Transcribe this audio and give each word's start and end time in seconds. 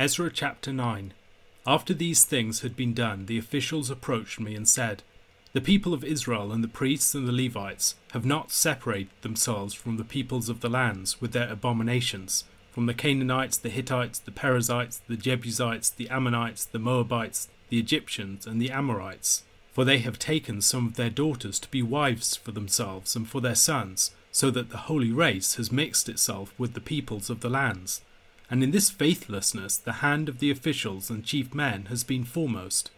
Ezra 0.00 0.30
chapter 0.32 0.72
9 0.72 1.12
After 1.66 1.92
these 1.92 2.24
things 2.24 2.60
had 2.62 2.74
been 2.74 2.94
done, 2.94 3.26
the 3.26 3.36
officials 3.36 3.90
approached 3.90 4.40
me 4.40 4.54
and 4.54 4.66
said, 4.66 5.02
The 5.52 5.60
people 5.60 5.92
of 5.92 6.02
Israel 6.02 6.52
and 6.52 6.64
the 6.64 6.68
priests 6.68 7.14
and 7.14 7.28
the 7.28 7.32
Levites 7.32 7.96
have 8.12 8.24
not 8.24 8.50
separated 8.50 9.10
themselves 9.20 9.74
from 9.74 9.98
the 9.98 10.04
peoples 10.04 10.48
of 10.48 10.62
the 10.62 10.70
lands 10.70 11.20
with 11.20 11.32
their 11.32 11.52
abominations, 11.52 12.44
from 12.72 12.86
the 12.86 12.94
Canaanites, 12.94 13.58
the 13.58 13.68
Hittites, 13.68 14.18
the 14.18 14.30
Perizzites, 14.30 15.02
the 15.06 15.18
Jebusites, 15.18 15.90
the 15.90 16.08
Ammonites, 16.08 16.64
the 16.64 16.78
Moabites, 16.78 17.50
the 17.68 17.78
Egyptians, 17.78 18.46
and 18.46 18.58
the 18.58 18.70
Amorites. 18.70 19.42
For 19.74 19.84
they 19.84 19.98
have 19.98 20.18
taken 20.18 20.62
some 20.62 20.86
of 20.86 20.96
their 20.96 21.10
daughters 21.10 21.60
to 21.60 21.70
be 21.70 21.82
wives 21.82 22.36
for 22.36 22.52
themselves 22.52 23.14
and 23.14 23.28
for 23.28 23.42
their 23.42 23.54
sons, 23.54 24.12
so 24.32 24.50
that 24.50 24.70
the 24.70 24.88
holy 24.88 25.12
race 25.12 25.56
has 25.56 25.70
mixed 25.70 26.08
itself 26.08 26.54
with 26.56 26.72
the 26.72 26.80
peoples 26.80 27.28
of 27.28 27.40
the 27.40 27.50
lands 27.50 28.00
and 28.50 28.64
in 28.64 28.72
this 28.72 28.90
faithlessness 28.90 29.76
the 29.76 29.94
hand 30.04 30.28
of 30.28 30.40
the 30.40 30.50
officials 30.50 31.08
and 31.08 31.24
chief 31.24 31.54
men 31.54 31.86
has 31.86 32.02
been 32.02 32.24
foremost. 32.24 32.90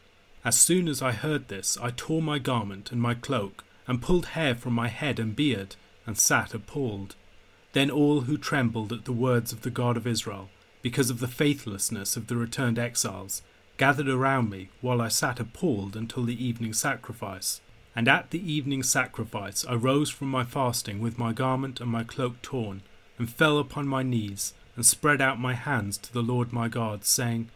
As 0.44 0.58
soon 0.58 0.88
as 0.88 1.02
I 1.02 1.12
heard 1.12 1.48
this, 1.48 1.78
I 1.80 1.90
tore 1.90 2.22
my 2.22 2.38
garment 2.38 2.90
and 2.90 3.00
my 3.00 3.14
cloak, 3.14 3.62
and 3.86 4.02
pulled 4.02 4.26
hair 4.26 4.54
from 4.54 4.72
my 4.72 4.88
head 4.88 5.18
and 5.18 5.36
beard, 5.36 5.76
and 6.06 6.16
sat 6.18 6.54
appalled. 6.54 7.14
Then 7.74 7.90
all 7.90 8.22
who 8.22 8.36
trembled 8.36 8.92
at 8.92 9.04
the 9.04 9.12
words 9.12 9.52
of 9.52 9.62
the 9.62 9.70
God 9.70 9.96
of 9.96 10.06
Israel, 10.06 10.48
because 10.80 11.10
of 11.10 11.20
the 11.20 11.28
faithlessness 11.28 12.16
of 12.16 12.26
the 12.26 12.36
returned 12.36 12.78
exiles, 12.78 13.42
gathered 13.76 14.08
around 14.08 14.50
me 14.50 14.68
while 14.80 15.00
I 15.00 15.08
sat 15.08 15.38
appalled 15.38 15.96
until 15.96 16.24
the 16.24 16.44
evening 16.44 16.72
sacrifice. 16.72 17.60
And 17.94 18.08
at 18.08 18.30
the 18.30 18.52
evening 18.52 18.82
sacrifice 18.82 19.64
I 19.66 19.74
rose 19.74 20.10
from 20.10 20.28
my 20.28 20.44
fasting 20.44 21.00
with 21.00 21.18
my 21.18 21.32
garment 21.32 21.80
and 21.80 21.90
my 21.90 22.04
cloak 22.04 22.40
torn, 22.42 22.82
and 23.18 23.30
fell 23.30 23.58
upon 23.58 23.86
my 23.86 24.02
knees, 24.02 24.54
and 24.76 24.86
spread 24.86 25.20
out 25.20 25.38
my 25.38 25.54
hands 25.54 25.98
to 25.98 26.12
the 26.12 26.22
Lord 26.22 26.52
my 26.52 26.68
God, 26.68 27.04
saying, 27.04 27.50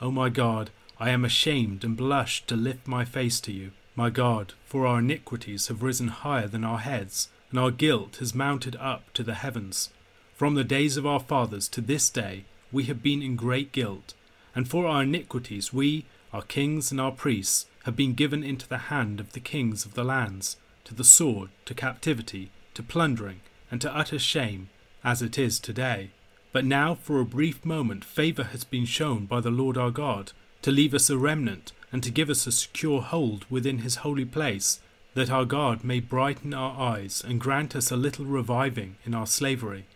O 0.00 0.10
my 0.10 0.28
God, 0.28 0.70
I 0.98 1.10
am 1.10 1.24
ashamed 1.24 1.84
and 1.84 1.96
blush 1.96 2.44
to 2.46 2.56
lift 2.56 2.86
my 2.86 3.04
face 3.04 3.40
to 3.40 3.52
you, 3.52 3.72
my 3.96 4.10
God, 4.10 4.54
for 4.64 4.86
our 4.86 4.98
iniquities 4.98 5.68
have 5.68 5.82
risen 5.82 6.08
higher 6.08 6.46
than 6.46 6.64
our 6.64 6.78
heads, 6.78 7.28
and 7.50 7.58
our 7.58 7.70
guilt 7.70 8.16
has 8.16 8.34
mounted 8.34 8.76
up 8.76 9.12
to 9.14 9.22
the 9.22 9.34
heavens. 9.34 9.90
From 10.34 10.54
the 10.54 10.64
days 10.64 10.96
of 10.96 11.06
our 11.06 11.20
fathers 11.20 11.68
to 11.68 11.80
this 11.80 12.10
day 12.10 12.44
we 12.72 12.84
have 12.84 13.02
been 13.02 13.22
in 13.22 13.36
great 13.36 13.70
guilt, 13.70 14.14
and 14.54 14.68
for 14.68 14.86
our 14.86 15.02
iniquities 15.02 15.72
we, 15.72 16.06
our 16.32 16.42
kings 16.42 16.90
and 16.90 17.00
our 17.00 17.12
priests, 17.12 17.66
have 17.84 17.94
been 17.94 18.14
given 18.14 18.42
into 18.42 18.66
the 18.66 18.88
hand 18.88 19.20
of 19.20 19.32
the 19.32 19.40
kings 19.40 19.84
of 19.84 19.94
the 19.94 20.04
lands, 20.04 20.56
to 20.84 20.94
the 20.94 21.04
sword, 21.04 21.50
to 21.66 21.74
captivity, 21.74 22.50
to 22.74 22.82
plundering, 22.82 23.40
and 23.70 23.80
to 23.80 23.94
utter 23.94 24.18
shame, 24.18 24.70
as 25.04 25.22
it 25.22 25.38
is 25.38 25.60
today. 25.60 26.10
But 26.54 26.64
now, 26.64 26.94
for 26.94 27.18
a 27.18 27.24
brief 27.24 27.64
moment, 27.64 28.04
favour 28.04 28.44
has 28.44 28.62
been 28.62 28.84
shown 28.84 29.26
by 29.26 29.40
the 29.40 29.50
Lord 29.50 29.76
our 29.76 29.90
God, 29.90 30.30
to 30.62 30.70
leave 30.70 30.94
us 30.94 31.10
a 31.10 31.18
remnant, 31.18 31.72
and 31.90 32.00
to 32.04 32.12
give 32.12 32.30
us 32.30 32.46
a 32.46 32.52
secure 32.52 33.02
hold 33.02 33.44
within 33.50 33.78
his 33.78 33.96
holy 33.96 34.24
place, 34.24 34.78
that 35.14 35.30
our 35.30 35.46
God 35.46 35.82
may 35.82 35.98
brighten 35.98 36.54
our 36.54 36.80
eyes, 36.80 37.24
and 37.26 37.40
grant 37.40 37.74
us 37.74 37.90
a 37.90 37.96
little 37.96 38.24
reviving 38.24 38.94
in 39.04 39.16
our 39.16 39.26
slavery. 39.26 39.86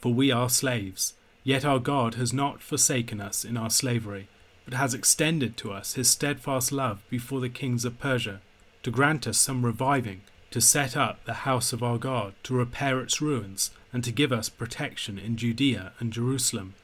For 0.00 0.14
we 0.14 0.32
are 0.32 0.48
slaves, 0.48 1.12
yet 1.44 1.66
our 1.66 1.78
God 1.78 2.14
has 2.14 2.32
not 2.32 2.62
forsaken 2.62 3.20
us 3.20 3.44
in 3.44 3.58
our 3.58 3.68
slavery, 3.68 4.26
but 4.64 4.72
has 4.72 4.94
extended 4.94 5.58
to 5.58 5.70
us 5.70 5.96
his 5.96 6.08
steadfast 6.08 6.72
love 6.72 7.04
before 7.10 7.40
the 7.40 7.50
kings 7.50 7.84
of 7.84 8.00
Persia, 8.00 8.40
to 8.84 8.90
grant 8.90 9.26
us 9.26 9.36
some 9.36 9.66
reviving, 9.66 10.22
to 10.50 10.62
set 10.62 10.96
up 10.96 11.22
the 11.26 11.44
house 11.44 11.74
of 11.74 11.82
our 11.82 11.98
God, 11.98 12.32
to 12.44 12.54
repair 12.54 13.00
its 13.00 13.20
ruins, 13.20 13.70
and 13.96 14.04
to 14.04 14.12
give 14.12 14.30
us 14.30 14.50
protection 14.50 15.18
in 15.18 15.38
Judea 15.38 15.92
and 16.00 16.12
Jerusalem. 16.12 16.74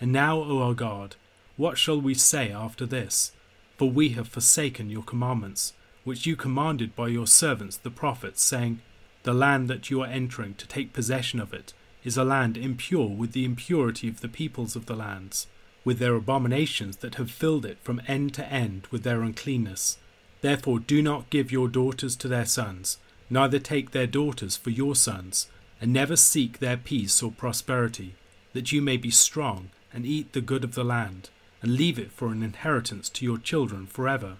And 0.00 0.10
now, 0.10 0.38
O 0.38 0.62
our 0.62 0.72
God, 0.72 1.14
what 1.58 1.76
shall 1.76 2.00
we 2.00 2.14
say 2.14 2.50
after 2.50 2.86
this? 2.86 3.32
For 3.76 3.90
we 3.90 4.08
have 4.16 4.28
forsaken 4.28 4.88
your 4.88 5.02
commandments, 5.02 5.74
which 6.04 6.24
you 6.24 6.36
commanded 6.36 6.96
by 6.96 7.08
your 7.08 7.26
servants 7.26 7.76
the 7.76 7.90
prophets, 7.90 8.42
saying, 8.42 8.80
The 9.24 9.34
land 9.34 9.68
that 9.68 9.90
you 9.90 10.00
are 10.00 10.06
entering 10.06 10.54
to 10.54 10.66
take 10.66 10.94
possession 10.94 11.38
of 11.38 11.52
it 11.52 11.74
is 12.02 12.16
a 12.16 12.24
land 12.24 12.56
impure 12.56 13.10
with 13.10 13.32
the 13.32 13.44
impurity 13.44 14.08
of 14.08 14.22
the 14.22 14.28
peoples 14.28 14.74
of 14.74 14.86
the 14.86 14.96
lands, 14.96 15.46
with 15.84 15.98
their 15.98 16.14
abominations 16.14 16.96
that 16.96 17.16
have 17.16 17.30
filled 17.30 17.66
it 17.66 17.76
from 17.82 18.00
end 18.08 18.32
to 18.36 18.46
end 18.50 18.86
with 18.90 19.02
their 19.02 19.20
uncleanness. 19.20 19.98
Therefore 20.40 20.78
do 20.78 21.02
not 21.02 21.28
give 21.28 21.52
your 21.52 21.68
daughters 21.68 22.16
to 22.16 22.26
their 22.26 22.46
sons, 22.46 22.96
neither 23.28 23.58
take 23.58 23.90
their 23.90 24.06
daughters 24.06 24.56
for 24.56 24.70
your 24.70 24.94
sons, 24.94 25.48
and 25.84 25.92
never 25.92 26.16
seek 26.16 26.60
their 26.60 26.78
peace 26.78 27.22
or 27.22 27.30
prosperity, 27.30 28.14
that 28.54 28.72
you 28.72 28.80
may 28.80 28.96
be 28.96 29.10
strong 29.10 29.68
and 29.92 30.06
eat 30.06 30.32
the 30.32 30.40
good 30.40 30.64
of 30.64 30.74
the 30.74 30.82
land, 30.82 31.28
and 31.60 31.74
leave 31.74 31.98
it 31.98 32.10
for 32.10 32.28
an 32.28 32.42
inheritance 32.42 33.10
to 33.10 33.22
your 33.22 33.36
children 33.36 33.84
forever. 33.84 34.38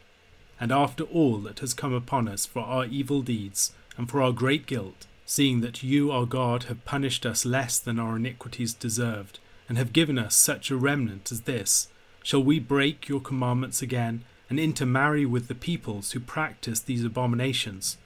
And 0.58 0.72
after 0.72 1.04
all 1.04 1.36
that 1.40 1.58
has 1.58 1.74
come 1.74 1.92
upon 1.92 2.28
us 2.28 2.46
for 2.46 2.60
our 2.60 2.86
evil 2.86 3.20
deeds 3.20 3.74
and 3.98 4.10
for 4.10 4.22
our 4.22 4.32
great 4.32 4.64
guilt, 4.64 5.06
seeing 5.26 5.60
that 5.60 5.82
you, 5.82 6.10
our 6.10 6.24
God, 6.24 6.62
have 6.62 6.86
punished 6.86 7.26
us 7.26 7.44
less 7.44 7.78
than 7.78 7.98
our 7.98 8.16
iniquities 8.16 8.72
deserved, 8.72 9.38
and 9.68 9.76
have 9.76 9.92
given 9.92 10.18
us 10.18 10.34
such 10.34 10.70
a 10.70 10.76
remnant 10.76 11.30
as 11.30 11.42
this, 11.42 11.88
shall 12.22 12.42
we 12.42 12.58
break 12.58 13.06
your 13.06 13.20
commandments 13.20 13.82
again, 13.82 14.24
and 14.48 14.58
intermarry 14.58 15.26
with 15.26 15.48
the 15.48 15.54
peoples 15.54 16.12
who 16.12 16.20
practice 16.20 16.80
these 16.80 17.04
abominations? 17.04 17.98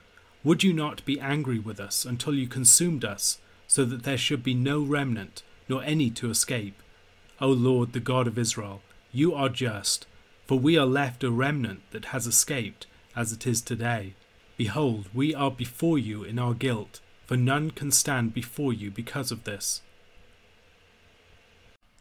Would 0.44 0.62
you 0.62 0.72
not 0.72 1.04
be 1.04 1.21
angry 1.21 1.59
with 1.59 1.81
us 1.81 2.04
until 2.04 2.34
you 2.34 2.47
consumed 2.47 3.04
us, 3.04 3.38
so 3.66 3.84
that 3.84 4.04
there 4.04 4.19
should 4.19 4.43
be 4.43 4.54
no 4.54 4.81
remnant, 4.81 5.43
nor 5.69 5.82
any 5.82 6.10
to 6.10 6.31
escape? 6.31 6.82
O 7.41 7.49
Lord, 7.49 7.93
the 7.93 8.00
God 8.00 8.26
of 8.26 8.38
Israel, 8.38 8.81
you 9.12 9.34
are 9.34 9.48
just, 9.48 10.06
for 10.47 10.59
we 10.59 10.78
are 10.78 10.87
left 10.87 11.25
a 11.25 11.31
remnant 11.31 11.82
that 11.91 12.06
has 12.06 12.27
escaped, 12.27 12.87
as 13.16 13.32
it 13.32 13.47
is 13.47 13.60
today. 13.60 14.15
Behold, 14.56 15.09
we 15.12 15.34
are 15.34 15.50
before 15.50 15.98
you 15.98 16.25
in 16.25 16.38
our 16.38 16.54
guilt, 16.54 17.00
for 17.27 17.37
none 17.37 17.71
can 17.71 17.91
stand 17.91 18.32
before 18.32 18.72
you 18.72 18.91
because 18.91 19.31
of 19.31 19.44
this. 19.44 19.82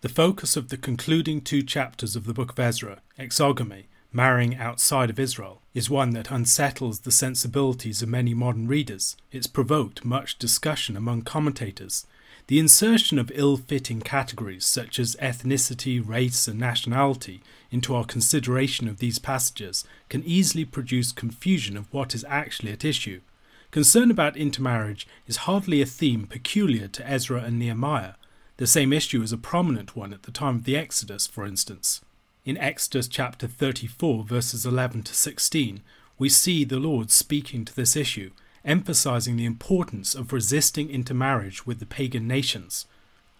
The 0.01 0.09
focus 0.09 0.55
of 0.55 0.69
the 0.69 0.77
concluding 0.77 1.41
two 1.41 1.63
chapters 1.63 2.15
of 2.15 2.25
the 2.25 2.33
book 2.33 2.51
of 2.51 2.59
Ezra, 2.59 3.01
exogamy, 3.19 3.85
marrying 4.13 4.55
outside 4.55 5.09
of 5.09 5.19
Israel, 5.19 5.61
is 5.77 5.91
one 5.91 6.09
that 6.09 6.31
unsettles 6.31 7.01
the 7.01 7.11
sensibilities 7.11 8.01
of 8.01 8.09
many 8.09 8.33
modern 8.33 8.67
readers. 8.67 9.15
It's 9.31 9.45
provoked 9.45 10.03
much 10.03 10.39
discussion 10.39 10.97
among 10.97 11.21
commentators. 11.21 12.07
The 12.47 12.57
insertion 12.57 13.19
of 13.19 13.31
ill 13.35 13.57
fitting 13.57 14.01
categories 14.01 14.65
such 14.65 14.97
as 14.97 15.15
ethnicity, 15.17 16.01
race, 16.03 16.47
and 16.47 16.59
nationality 16.59 17.43
into 17.69 17.93
our 17.93 18.05
consideration 18.05 18.87
of 18.87 18.97
these 18.97 19.19
passages 19.19 19.85
can 20.09 20.23
easily 20.23 20.65
produce 20.65 21.11
confusion 21.11 21.77
of 21.77 21.93
what 21.93 22.15
is 22.15 22.25
actually 22.27 22.71
at 22.71 22.83
issue. 22.83 23.21
Concern 23.69 24.09
about 24.09 24.35
intermarriage 24.35 25.07
is 25.27 25.45
hardly 25.45 25.79
a 25.83 25.85
theme 25.85 26.25
peculiar 26.25 26.87
to 26.87 27.07
Ezra 27.07 27.43
and 27.43 27.59
Nehemiah. 27.59 28.13
The 28.55 28.65
same 28.65 28.91
issue 28.91 29.21
is 29.21 29.31
a 29.31 29.37
prominent 29.37 29.95
one 29.95 30.11
at 30.11 30.23
the 30.23 30.31
time 30.31 30.55
of 30.55 30.63
the 30.63 30.75
Exodus, 30.75 31.27
for 31.27 31.45
instance. 31.45 32.01
In 32.47 32.57
Exodus 32.59 33.09
chapter 33.09 33.45
34, 33.45 34.23
verses 34.23 34.65
11 34.65 35.03
to 35.03 35.13
16, 35.13 35.81
we 36.17 36.29
see 36.29 36.63
the 36.63 36.79
Lord 36.79 37.11
speaking 37.11 37.65
to 37.65 37.75
this 37.75 37.97
issue, 37.97 38.31
emphasizing 38.63 39.35
the 39.35 39.43
importance 39.43 40.15
of 40.15 40.31
resisting 40.31 40.89
intermarriage 40.89 41.65
with 41.65 41.79
the 41.79 41.85
pagan 41.85 42.25
nations. 42.25 42.85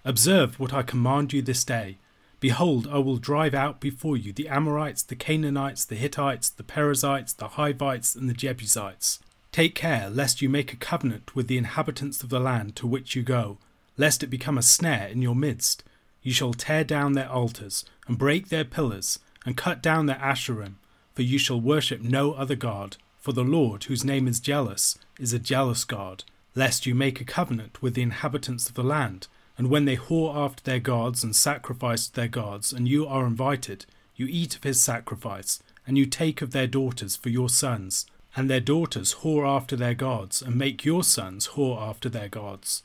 Observe 0.03 0.59
what 0.59 0.73
I 0.73 0.84
command 0.84 1.31
you 1.31 1.41
this 1.41 1.63
day. 1.63 2.00
Behold, 2.41 2.85
I 2.91 2.97
will 2.97 3.16
drive 3.16 3.53
out 3.53 3.79
before 3.79 4.18
you 4.18 4.34
the 4.34 4.50
Amorites, 4.50 5.03
the 5.03 5.16
Canaanites, 5.16 5.85
the 5.85 5.95
Hittites, 5.95 6.50
the 6.50 6.63
Perizzites, 6.63 7.31
the 7.31 7.47
Hivites, 7.47 8.13
and 8.13 8.29
the 8.29 8.34
Jebusites. 8.34 9.19
Take 9.53 9.74
care 9.74 10.09
lest 10.09 10.41
you 10.41 10.50
make 10.50 10.74
a 10.74 10.75
covenant 10.75 11.34
with 11.34 11.47
the 11.47 11.57
inhabitants 11.57 12.24
of 12.24 12.29
the 12.29 12.41
land 12.41 12.75
to 12.75 12.85
which 12.85 13.16
you 13.16 13.24
go, 13.24 13.57
lest 13.95 14.22
it 14.22 14.28
become 14.28 14.57
a 14.57 14.62
snare 14.62 15.07
in 15.07 15.22
your 15.22 15.34
midst. 15.34 15.85
You 16.27 16.33
shall 16.33 16.51
tear 16.53 16.83
down 16.83 17.13
their 17.13 17.31
altars, 17.31 17.85
and 18.05 18.17
break 18.17 18.49
their 18.49 18.65
pillars, 18.65 19.18
and 19.45 19.56
cut 19.56 19.81
down 19.81 20.07
their 20.07 20.19
asherim, 20.19 20.75
for 21.13 21.21
you 21.21 21.38
shall 21.38 21.62
worship 21.62 22.01
no 22.01 22.33
other 22.33 22.57
God. 22.57 22.97
For 23.18 23.31
the 23.31 23.45
Lord, 23.45 23.85
whose 23.85 24.03
name 24.03 24.27
is 24.27 24.41
jealous, 24.41 25.00
is 25.18 25.31
a 25.31 25.39
jealous 25.39 25.85
God, 25.85 26.25
lest 26.53 26.85
you 26.85 26.94
make 26.94 27.21
a 27.21 27.24
covenant 27.24 27.81
with 27.81 27.94
the 27.94 28.01
inhabitants 28.01 28.68
of 28.68 28.75
the 28.75 28.83
land, 28.83 29.27
and 29.57 29.69
when 29.69 29.85
they 29.85 29.95
whore 29.95 30.35
after 30.35 30.62
their 30.65 30.81
gods 30.81 31.24
and 31.24 31.33
sacrifice 31.33 32.07
to 32.07 32.13
their 32.15 32.27
gods, 32.27 32.73
and 32.73 32.89
you 32.89 33.07
are 33.07 33.25
invited, 33.25 33.85
you 34.18 34.27
eat 34.30 34.53
of 34.57 34.65
his 34.65 34.81
sacrifice, 34.81 35.63
and 35.85 35.97
you 35.97 36.06
take 36.06 36.41
of 36.41 36.51
their 36.51 36.68
daughters 36.68 37.15
for 37.15 37.30
your 37.30 37.47
sons, 37.47 38.06
and 38.35 38.50
their 38.50 38.59
daughters 38.59 39.19
whore 39.21 39.47
after 39.47 39.77
their 39.77 39.94
gods, 39.94 40.41
and 40.41 40.57
make 40.57 40.83
your 40.83 41.06
sons 41.06 41.47
whore 41.56 41.81
after 41.81 42.09
their 42.09 42.27
gods. 42.27 42.83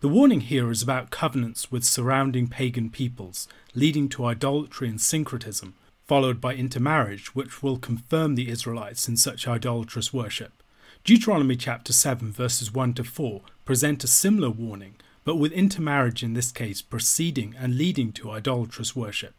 The 0.00 0.08
warning 0.08 0.40
here 0.40 0.70
is 0.70 0.80
about 0.80 1.10
covenants 1.10 1.70
with 1.70 1.84
surrounding 1.84 2.48
pagan 2.48 2.88
peoples, 2.88 3.46
leading 3.74 4.08
to 4.10 4.24
idolatry 4.24 4.88
and 4.88 4.98
syncretism, 4.98 5.74
followed 6.06 6.40
by 6.40 6.54
intermarriage, 6.54 7.34
which 7.34 7.62
will 7.62 7.76
confirm 7.76 8.34
the 8.34 8.48
Israelites 8.48 9.08
in 9.08 9.18
such 9.18 9.46
idolatrous 9.46 10.10
worship. 10.10 10.62
Deuteronomy 11.04 11.54
chapter 11.54 11.92
7, 11.92 12.32
verses 12.32 12.72
1 12.72 12.94
to 12.94 13.04
4 13.04 13.42
present 13.66 14.02
a 14.02 14.06
similar 14.06 14.48
warning, 14.48 14.94
but 15.24 15.36
with 15.36 15.52
intermarriage 15.52 16.22
in 16.22 16.32
this 16.32 16.50
case 16.50 16.80
preceding 16.80 17.54
and 17.58 17.76
leading 17.76 18.10
to 18.12 18.30
idolatrous 18.30 18.96
worship. 18.96 19.34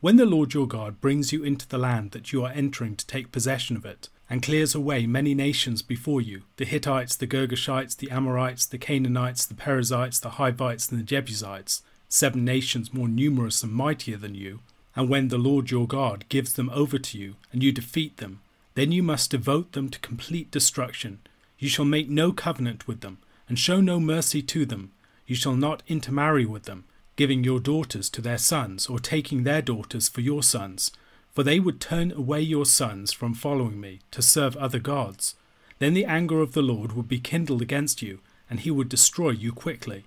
When 0.00 0.16
the 0.16 0.24
Lord 0.24 0.54
your 0.54 0.66
God 0.66 1.02
brings 1.02 1.30
you 1.30 1.44
into 1.44 1.68
the 1.68 1.76
land 1.76 2.12
that 2.12 2.32
you 2.32 2.42
are 2.42 2.52
entering 2.52 2.96
to 2.96 3.06
take 3.06 3.32
possession 3.32 3.76
of 3.76 3.84
it, 3.84 4.08
and 4.30 4.42
clears 4.42 4.74
away 4.74 5.06
many 5.06 5.34
nations 5.34 5.82
before 5.82 6.20
you 6.20 6.42
the 6.56 6.64
Hittites, 6.64 7.16
the 7.16 7.26
Girgashites, 7.26 7.96
the 7.96 8.10
Amorites, 8.10 8.64
the 8.64 8.78
Canaanites, 8.78 9.44
the 9.44 9.54
Perizzites, 9.54 10.20
the 10.20 10.30
Hivites, 10.30 10.88
and 10.88 10.98
the 10.98 11.04
Jebusites, 11.04 11.82
seven 12.08 12.44
nations 12.44 12.94
more 12.94 13.08
numerous 13.08 13.62
and 13.62 13.72
mightier 13.72 14.16
than 14.16 14.34
you, 14.34 14.60
and 14.96 15.08
when 15.08 15.28
the 15.28 15.38
Lord 15.38 15.70
your 15.70 15.86
God 15.86 16.24
gives 16.28 16.54
them 16.54 16.70
over 16.70 16.98
to 16.98 17.18
you, 17.18 17.34
and 17.52 17.62
you 17.62 17.72
defeat 17.72 18.16
them, 18.16 18.40
then 18.74 18.92
you 18.92 19.02
must 19.02 19.32
devote 19.32 19.72
them 19.72 19.90
to 19.90 19.98
complete 19.98 20.50
destruction. 20.50 21.18
You 21.58 21.68
shall 21.68 21.84
make 21.84 22.08
no 22.08 22.32
covenant 22.32 22.86
with 22.86 23.00
them, 23.00 23.18
and 23.48 23.58
show 23.58 23.80
no 23.80 24.00
mercy 24.00 24.40
to 24.42 24.64
them. 24.64 24.92
You 25.26 25.34
shall 25.34 25.54
not 25.54 25.82
intermarry 25.88 26.46
with 26.46 26.62
them 26.62 26.84
giving 27.20 27.44
your 27.44 27.60
daughters 27.60 28.08
to 28.08 28.22
their 28.22 28.38
sons, 28.38 28.86
or 28.86 28.98
taking 28.98 29.42
their 29.42 29.60
daughters 29.60 30.08
for 30.08 30.22
your 30.22 30.42
sons, 30.42 30.90
for 31.32 31.42
they 31.42 31.60
would 31.60 31.80
turn 31.80 32.12
away 32.12 32.40
your 32.40 32.66
sons 32.66 33.12
from 33.12 33.34
following 33.34 33.80
me 33.80 34.00
to 34.10 34.22
serve 34.22 34.56
other 34.56 34.78
gods. 34.78 35.34
Then 35.78 35.94
the 35.94 36.04
anger 36.04 36.40
of 36.40 36.52
the 36.52 36.62
Lord 36.62 36.92
would 36.92 37.08
be 37.08 37.20
kindled 37.20 37.62
against 37.62 38.02
you, 38.02 38.20
and 38.48 38.60
he 38.60 38.70
would 38.70 38.88
destroy 38.88 39.30
you 39.30 39.52
quickly. 39.52 40.04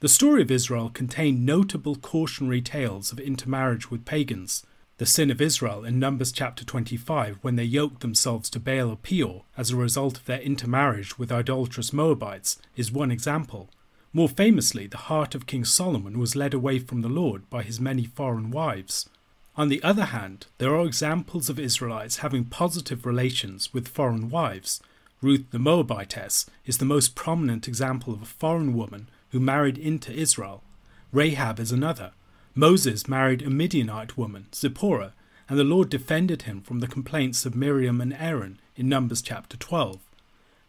The 0.00 0.08
story 0.08 0.42
of 0.42 0.50
Israel 0.50 0.90
contained 0.90 1.46
notable 1.46 1.96
cautionary 1.96 2.60
tales 2.60 3.10
of 3.10 3.18
intermarriage 3.18 3.90
with 3.90 4.04
pagans. 4.04 4.66
The 4.98 5.06
sin 5.06 5.30
of 5.30 5.40
Israel 5.40 5.84
in 5.84 5.98
Numbers 5.98 6.30
chapter 6.30 6.64
25, 6.64 7.38
when 7.40 7.56
they 7.56 7.64
yoked 7.64 8.00
themselves 8.00 8.50
to 8.50 8.60
Baal 8.60 8.90
of 8.90 9.02
Peor 9.02 9.44
as 9.56 9.70
a 9.70 9.76
result 9.76 10.18
of 10.18 10.26
their 10.26 10.40
intermarriage 10.40 11.18
with 11.18 11.32
idolatrous 11.32 11.92
Moabites, 11.92 12.58
is 12.76 12.92
one 12.92 13.10
example. 13.10 13.70
More 14.12 14.28
famously, 14.28 14.86
the 14.86 15.08
heart 15.08 15.34
of 15.34 15.46
King 15.46 15.64
Solomon 15.64 16.20
was 16.20 16.36
led 16.36 16.54
away 16.54 16.78
from 16.78 17.00
the 17.00 17.08
Lord 17.08 17.48
by 17.50 17.62
his 17.64 17.80
many 17.80 18.04
foreign 18.04 18.52
wives. 18.52 19.08
On 19.56 19.68
the 19.68 19.82
other 19.84 20.06
hand, 20.06 20.46
there 20.58 20.74
are 20.74 20.84
examples 20.84 21.48
of 21.48 21.60
Israelites 21.60 22.18
having 22.18 22.44
positive 22.44 23.06
relations 23.06 23.72
with 23.72 23.86
foreign 23.86 24.28
wives. 24.28 24.80
Ruth 25.22 25.44
the 25.52 25.60
Moabitess 25.60 26.46
is 26.66 26.78
the 26.78 26.84
most 26.84 27.14
prominent 27.14 27.68
example 27.68 28.12
of 28.12 28.22
a 28.22 28.26
foreign 28.26 28.74
woman 28.74 29.08
who 29.30 29.38
married 29.38 29.78
into 29.78 30.12
Israel. 30.12 30.64
Rahab 31.12 31.60
is 31.60 31.70
another. 31.70 32.10
Moses 32.56 33.06
married 33.06 33.42
a 33.42 33.50
Midianite 33.50 34.18
woman, 34.18 34.48
Zipporah, 34.52 35.12
and 35.48 35.56
the 35.56 35.62
Lord 35.62 35.88
defended 35.88 36.42
him 36.42 36.60
from 36.60 36.80
the 36.80 36.88
complaints 36.88 37.46
of 37.46 37.54
Miriam 37.54 38.00
and 38.00 38.12
Aaron 38.14 38.58
in 38.74 38.88
Numbers 38.88 39.22
chapter 39.22 39.56
12. 39.56 40.00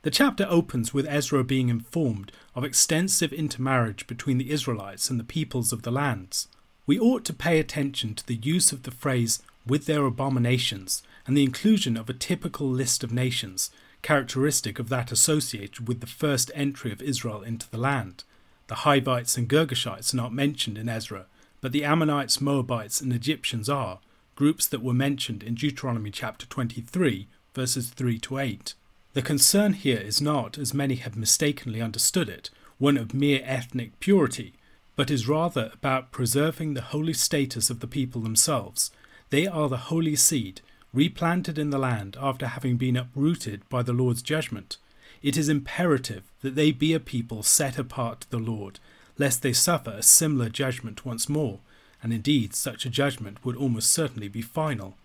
The 0.04 0.12
chapter 0.12 0.46
opens 0.48 0.94
with 0.94 1.08
Ezra 1.08 1.44
being 1.44 1.70
informed 1.70 2.32
of 2.54 2.64
extensive 2.64 3.34
intermarriage 3.34 4.06
between 4.06 4.38
the 4.38 4.52
Israelites 4.52 5.10
and 5.10 5.20
the 5.20 5.24
peoples 5.24 5.74
of 5.74 5.82
the 5.82 5.92
lands. 5.92 6.48
We 6.88 7.00
ought 7.00 7.26
to 7.26 7.34
pay 7.34 7.60
attention 7.60 8.14
to 8.16 8.26
the 8.26 8.36
use 8.36 8.72
of 8.72 8.84
the 8.84 8.92
phrase 8.92 9.42
with 9.66 9.86
their 9.86 10.06
abominations 10.06 11.02
and 11.26 11.36
the 11.36 11.44
inclusion 11.44 11.98
of 11.98 12.10
a 12.10 12.14
typical 12.14 12.70
list 12.70 13.04
of 13.04 13.12
nations, 13.12 13.72
characteristic 14.04 14.78
of 14.78 14.90
that 14.90 15.12
associated 15.12 15.88
with 15.88 16.00
the 16.00 16.08
first 16.08 16.52
entry 16.54 16.92
of 16.92 17.02
Israel 17.02 17.42
into 17.42 17.70
the 17.70 17.80
land. 17.80 18.24
The 18.68 18.76
Hivites 18.76 19.38
and 19.38 19.50
Girgashites 19.50 20.14
are 20.14 20.18
not 20.18 20.34
mentioned 20.34 20.78
in 20.78 20.88
Ezra, 20.88 21.26
but 21.62 21.72
the 21.72 21.84
Ammonites, 21.84 22.40
Moabites, 22.40 23.02
and 23.02 23.12
Egyptians 23.12 23.68
are, 23.68 24.00
groups 24.36 24.68
that 24.68 24.84
were 24.84 24.94
mentioned 24.94 25.42
in 25.42 25.56
Deuteronomy 25.56 26.12
chapter 26.12 26.46
23, 26.46 27.28
verses 27.56 27.90
3 27.90 28.20
to 28.20 28.38
8. 28.38 28.74
The 29.14 29.22
concern 29.22 29.74
here 29.74 29.98
is 29.98 30.22
not, 30.22 30.58
as 30.58 30.74
many 30.74 30.96
have 30.96 31.16
mistakenly 31.16 31.82
understood 31.82 32.30
it, 32.30 32.52
one 32.78 32.98
of 32.98 33.14
mere 33.14 33.42
ethnic 33.44 34.00
purity, 34.00 34.54
but 34.96 35.12
is 35.12 35.28
rather 35.28 35.72
about 35.74 36.12
preserving 36.12 36.74
the 36.74 36.82
holy 36.82 37.14
status 37.14 37.70
of 37.70 37.80
the 37.80 37.88
people 37.88 38.22
themselves. 38.22 38.92
They 39.30 39.48
are 39.48 39.70
the 39.70 39.78
holy 39.78 40.16
seed, 40.16 40.62
replanted 40.94 41.58
in 41.58 41.70
the 41.70 41.78
land 41.78 42.16
after 42.22 42.48
having 42.48 42.78
been 42.78 42.96
uprooted 42.96 43.68
by 43.70 43.84
the 43.84 43.94
Lord's 43.94 44.22
judgment. 44.22 44.78
It 45.22 45.38
is 45.38 45.50
imperative 45.50 46.24
that 46.42 46.56
they 46.56 46.72
be 46.72 46.94
a 46.94 47.00
people 47.00 47.44
set 47.44 47.78
apart 47.78 48.22
to 48.22 48.32
the 48.32 48.38
Lord, 48.38 48.80
lest 49.18 49.42
they 49.42 49.54
suffer 49.54 49.92
a 49.92 50.04
similar 50.04 50.50
judgment 50.50 51.06
once 51.06 51.28
more, 51.28 51.60
and 52.02 52.14
indeed 52.14 52.54
such 52.54 52.86
a 52.86 52.90
judgment 52.90 53.44
would 53.44 53.56
almost 53.56 53.92
certainly 53.92 54.28
be 54.28 54.42
final. 54.42 54.98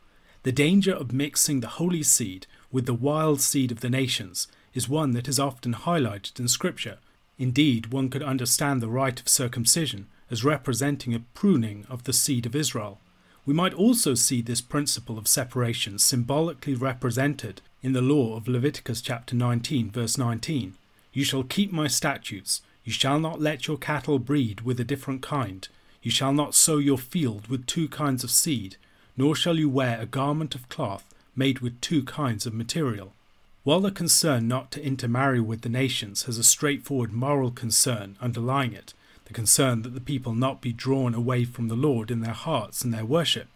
The 0.42 0.52
danger 0.52 0.92
of 0.92 1.12
mixing 1.12 1.60
the 1.60 1.68
holy 1.68 2.02
seed 2.02 2.46
with 2.70 2.86
the 2.86 2.94
wild 2.94 3.40
seed 3.40 3.72
of 3.72 3.80
the 3.80 3.90
nations 3.90 4.46
is 4.74 4.88
one 4.88 5.12
that 5.12 5.28
is 5.28 5.40
often 5.40 5.74
highlighted 5.74 6.38
in 6.38 6.48
Scripture. 6.48 6.98
Indeed, 7.40 7.86
one 7.86 8.10
could 8.10 8.22
understand 8.22 8.82
the 8.82 8.88
rite 8.90 9.18
of 9.18 9.26
circumcision 9.26 10.08
as 10.30 10.44
representing 10.44 11.14
a 11.14 11.24
pruning 11.32 11.86
of 11.88 12.04
the 12.04 12.12
seed 12.12 12.44
of 12.44 12.54
Israel. 12.54 13.00
We 13.46 13.54
might 13.54 13.72
also 13.72 14.12
see 14.12 14.42
this 14.42 14.60
principle 14.60 15.16
of 15.16 15.26
separation 15.26 15.98
symbolically 15.98 16.74
represented 16.74 17.62
in 17.82 17.94
the 17.94 18.02
law 18.02 18.36
of 18.36 18.46
Leviticus 18.46 19.00
chapter 19.00 19.34
19, 19.34 19.90
verse 19.90 20.18
19. 20.18 20.74
You 21.14 21.24
shall 21.24 21.42
keep 21.42 21.72
my 21.72 21.86
statutes. 21.86 22.60
You 22.84 22.92
shall 22.92 23.18
not 23.18 23.40
let 23.40 23.66
your 23.66 23.78
cattle 23.78 24.18
breed 24.18 24.60
with 24.60 24.78
a 24.78 24.84
different 24.84 25.22
kind. 25.22 25.66
You 26.02 26.10
shall 26.10 26.34
not 26.34 26.54
sow 26.54 26.76
your 26.76 26.98
field 26.98 27.46
with 27.46 27.64
two 27.64 27.88
kinds 27.88 28.22
of 28.22 28.30
seed, 28.30 28.76
nor 29.16 29.34
shall 29.34 29.58
you 29.58 29.70
wear 29.70 29.98
a 29.98 30.04
garment 30.04 30.54
of 30.54 30.68
cloth 30.68 31.06
made 31.34 31.60
with 31.60 31.80
two 31.80 32.02
kinds 32.02 32.44
of 32.44 32.52
material. 32.52 33.14
While 33.62 33.80
the 33.80 33.90
concern 33.90 34.48
not 34.48 34.70
to 34.72 34.82
intermarry 34.82 35.40
with 35.40 35.60
the 35.60 35.68
nations 35.68 36.22
has 36.22 36.38
a 36.38 36.44
straightforward 36.44 37.12
moral 37.12 37.50
concern 37.50 38.16
underlying 38.18 38.72
it, 38.72 38.94
the 39.26 39.34
concern 39.34 39.82
that 39.82 39.94
the 39.94 40.00
people 40.00 40.34
not 40.34 40.62
be 40.62 40.72
drawn 40.72 41.14
away 41.14 41.44
from 41.44 41.68
the 41.68 41.76
Lord 41.76 42.10
in 42.10 42.20
their 42.20 42.32
hearts 42.32 42.82
and 42.82 42.92
their 42.92 43.04
worship, 43.04 43.48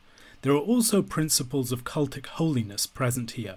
there 0.42 0.52
are 0.52 0.58
also 0.58 1.00
principles 1.00 1.72
of 1.72 1.84
cultic 1.84 2.26
holiness 2.26 2.86
present 2.86 3.32
here. 3.32 3.56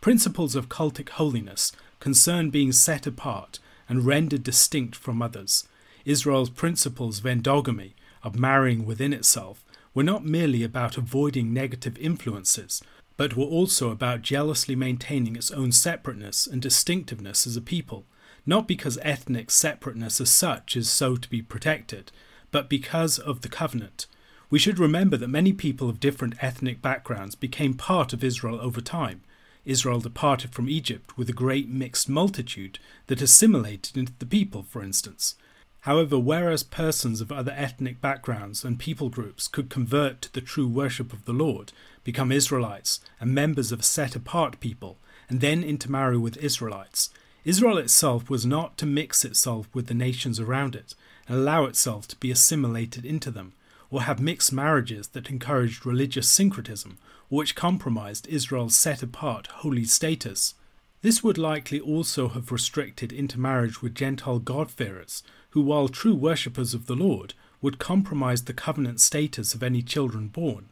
Principles 0.00 0.56
of 0.56 0.68
cultic 0.68 1.10
holiness 1.10 1.70
concern 2.00 2.50
being 2.50 2.72
set 2.72 3.06
apart 3.06 3.60
and 3.88 4.04
rendered 4.04 4.42
distinct 4.42 4.96
from 4.96 5.22
others. 5.22 5.68
Israel's 6.04 6.50
principles 6.50 7.20
of 7.20 7.24
endogamy, 7.24 7.92
of 8.24 8.36
marrying 8.36 8.84
within 8.84 9.12
itself, 9.12 9.64
were 9.94 10.02
not 10.02 10.24
merely 10.24 10.64
about 10.64 10.98
avoiding 10.98 11.54
negative 11.54 11.96
influences, 11.98 12.82
but 13.16 13.36
were 13.36 13.44
also 13.44 13.90
about 13.90 14.22
jealously 14.22 14.74
maintaining 14.74 15.36
its 15.36 15.50
own 15.50 15.70
separateness 15.72 16.46
and 16.46 16.60
distinctiveness 16.60 17.46
as 17.46 17.56
a 17.56 17.60
people, 17.60 18.04
not 18.46 18.66
because 18.68 18.98
ethnic 19.02 19.50
separateness 19.50 20.20
as 20.20 20.30
such 20.30 20.76
is 20.76 20.90
so 20.90 21.16
to 21.16 21.28
be 21.30 21.40
protected, 21.40 22.10
but 22.50 22.68
because 22.68 23.18
of 23.18 23.40
the 23.40 23.48
covenant. 23.48 24.06
We 24.50 24.58
should 24.58 24.78
remember 24.78 25.16
that 25.16 25.28
many 25.28 25.52
people 25.52 25.88
of 25.88 26.00
different 26.00 26.42
ethnic 26.42 26.82
backgrounds 26.82 27.34
became 27.34 27.74
part 27.74 28.12
of 28.12 28.22
Israel 28.22 28.60
over 28.60 28.80
time. 28.80 29.22
Israel 29.64 30.00
departed 30.00 30.52
from 30.52 30.68
Egypt 30.68 31.16
with 31.16 31.28
a 31.28 31.32
great 31.32 31.68
mixed 31.68 32.08
multitude 32.08 32.78
that 33.06 33.22
assimilated 33.22 33.96
into 33.96 34.12
the 34.18 34.26
people, 34.26 34.62
for 34.62 34.82
instance. 34.82 35.36
However, 35.80 36.18
whereas 36.18 36.62
persons 36.62 37.20
of 37.20 37.32
other 37.32 37.52
ethnic 37.56 38.00
backgrounds 38.00 38.64
and 38.64 38.78
people 38.78 39.08
groups 39.08 39.48
could 39.48 39.68
convert 39.68 40.22
to 40.22 40.32
the 40.32 40.40
true 40.40 40.68
worship 40.68 41.12
of 41.12 41.24
the 41.24 41.32
Lord, 41.32 41.72
become 42.04 42.30
Israelites 42.30 43.00
and 43.18 43.34
members 43.34 43.72
of 43.72 43.80
a 43.80 43.82
set 43.82 44.14
apart 44.14 44.60
people, 44.60 44.98
and 45.28 45.40
then 45.40 45.64
intermarry 45.64 46.18
with 46.18 46.36
Israelites, 46.36 47.10
Israel 47.44 47.78
itself 47.78 48.30
was 48.30 48.46
not 48.46 48.78
to 48.78 48.86
mix 48.86 49.24
itself 49.24 49.68
with 49.74 49.86
the 49.86 49.94
nations 49.94 50.38
around 50.38 50.74
it 50.74 50.94
and 51.26 51.36
allow 51.36 51.64
itself 51.64 52.06
to 52.08 52.16
be 52.16 52.30
assimilated 52.30 53.04
into 53.04 53.30
them, 53.30 53.52
or 53.90 54.02
have 54.02 54.20
mixed 54.20 54.52
marriages 54.52 55.08
that 55.08 55.30
encouraged 55.30 55.84
religious 55.86 56.28
syncretism 56.28 56.98
or 57.30 57.38
which 57.38 57.54
compromised 57.54 58.26
Israel's 58.28 58.76
set 58.76 59.02
apart 59.02 59.46
holy 59.48 59.84
status. 59.84 60.54
This 61.02 61.22
would 61.22 61.38
likely 61.38 61.80
also 61.80 62.28
have 62.28 62.52
restricted 62.52 63.12
intermarriage 63.12 63.82
with 63.82 63.94
Gentile 63.94 64.38
God-fearers 64.38 65.22
who, 65.50 65.60
while 65.62 65.88
true 65.88 66.14
worshippers 66.14 66.74
of 66.74 66.86
the 66.86 66.96
Lord, 66.96 67.34
would 67.60 67.78
compromise 67.78 68.44
the 68.44 68.52
covenant 68.52 69.00
status 69.00 69.54
of 69.54 69.62
any 69.62 69.82
children 69.82 70.28
born. 70.28 70.68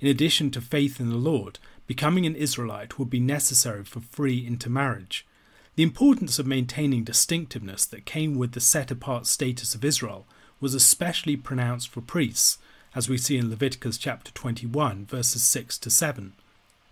In 0.00 0.08
addition 0.08 0.50
to 0.50 0.60
faith 0.60 1.00
in 1.00 1.08
the 1.08 1.16
Lord, 1.16 1.58
becoming 1.86 2.26
an 2.26 2.36
Israelite 2.36 2.98
would 2.98 3.08
be 3.08 3.20
necessary 3.20 3.84
for 3.84 4.00
free 4.00 4.46
intermarriage. 4.46 5.26
The 5.76 5.82
importance 5.82 6.38
of 6.38 6.46
maintaining 6.46 7.04
distinctiveness 7.04 7.84
that 7.86 8.06
came 8.06 8.36
with 8.36 8.52
the 8.52 8.60
set 8.60 8.90
apart 8.90 9.26
status 9.26 9.74
of 9.74 9.84
Israel 9.84 10.26
was 10.60 10.74
especially 10.74 11.36
pronounced 11.36 11.88
for 11.88 12.00
priests, 12.00 12.58
as 12.94 13.08
we 13.08 13.18
see 13.18 13.36
in 13.36 13.50
Leviticus 13.50 13.98
chapter 13.98 14.30
21, 14.32 15.04
verses 15.06 15.42
6 15.42 15.78
to 15.78 15.90
7. 15.90 16.32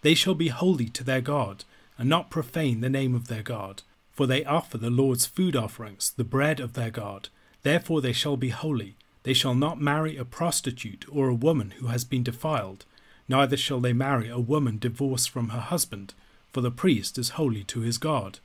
They 0.02 0.14
shall 0.14 0.34
be 0.34 0.48
holy 0.48 0.86
to 0.90 1.02
their 1.02 1.22
God, 1.22 1.64
and 1.96 2.08
not 2.08 2.30
profane 2.30 2.80
the 2.80 2.90
name 2.90 3.14
of 3.14 3.28
their 3.28 3.42
God, 3.42 3.82
for 4.12 4.26
they 4.26 4.44
offer 4.44 4.76
the 4.76 4.90
Lord's 4.90 5.26
food 5.26 5.56
offerings, 5.56 6.12
the 6.16 6.24
bread 6.24 6.60
of 6.60 6.74
their 6.74 6.90
God. 6.90 7.28
Therefore 7.62 8.02
they 8.02 8.12
shall 8.12 8.36
be 8.36 8.50
holy. 8.50 8.96
They 9.22 9.32
shall 9.32 9.54
not 9.54 9.80
marry 9.80 10.18
a 10.18 10.26
prostitute 10.26 11.06
or 11.10 11.28
a 11.28 11.34
woman 11.34 11.72
who 11.78 11.86
has 11.86 12.04
been 12.04 12.22
defiled, 12.22 12.84
neither 13.28 13.56
shall 13.56 13.80
they 13.80 13.92
marry 13.92 14.28
a 14.28 14.38
woman 14.38 14.78
divorced 14.78 15.30
from 15.30 15.50
her 15.50 15.60
husband, 15.60 16.14
for 16.52 16.60
the 16.60 16.70
priest 16.70 17.18
is 17.18 17.30
holy 17.30 17.64
to 17.64 17.80
his 17.80 17.98
God. 17.98 18.38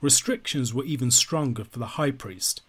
Restrictions 0.00 0.72
were 0.72 0.84
even 0.84 1.10
stronger 1.10 1.64
for 1.64 1.78
the 1.78 1.96
high 1.98 2.10
priest, 2.10 2.62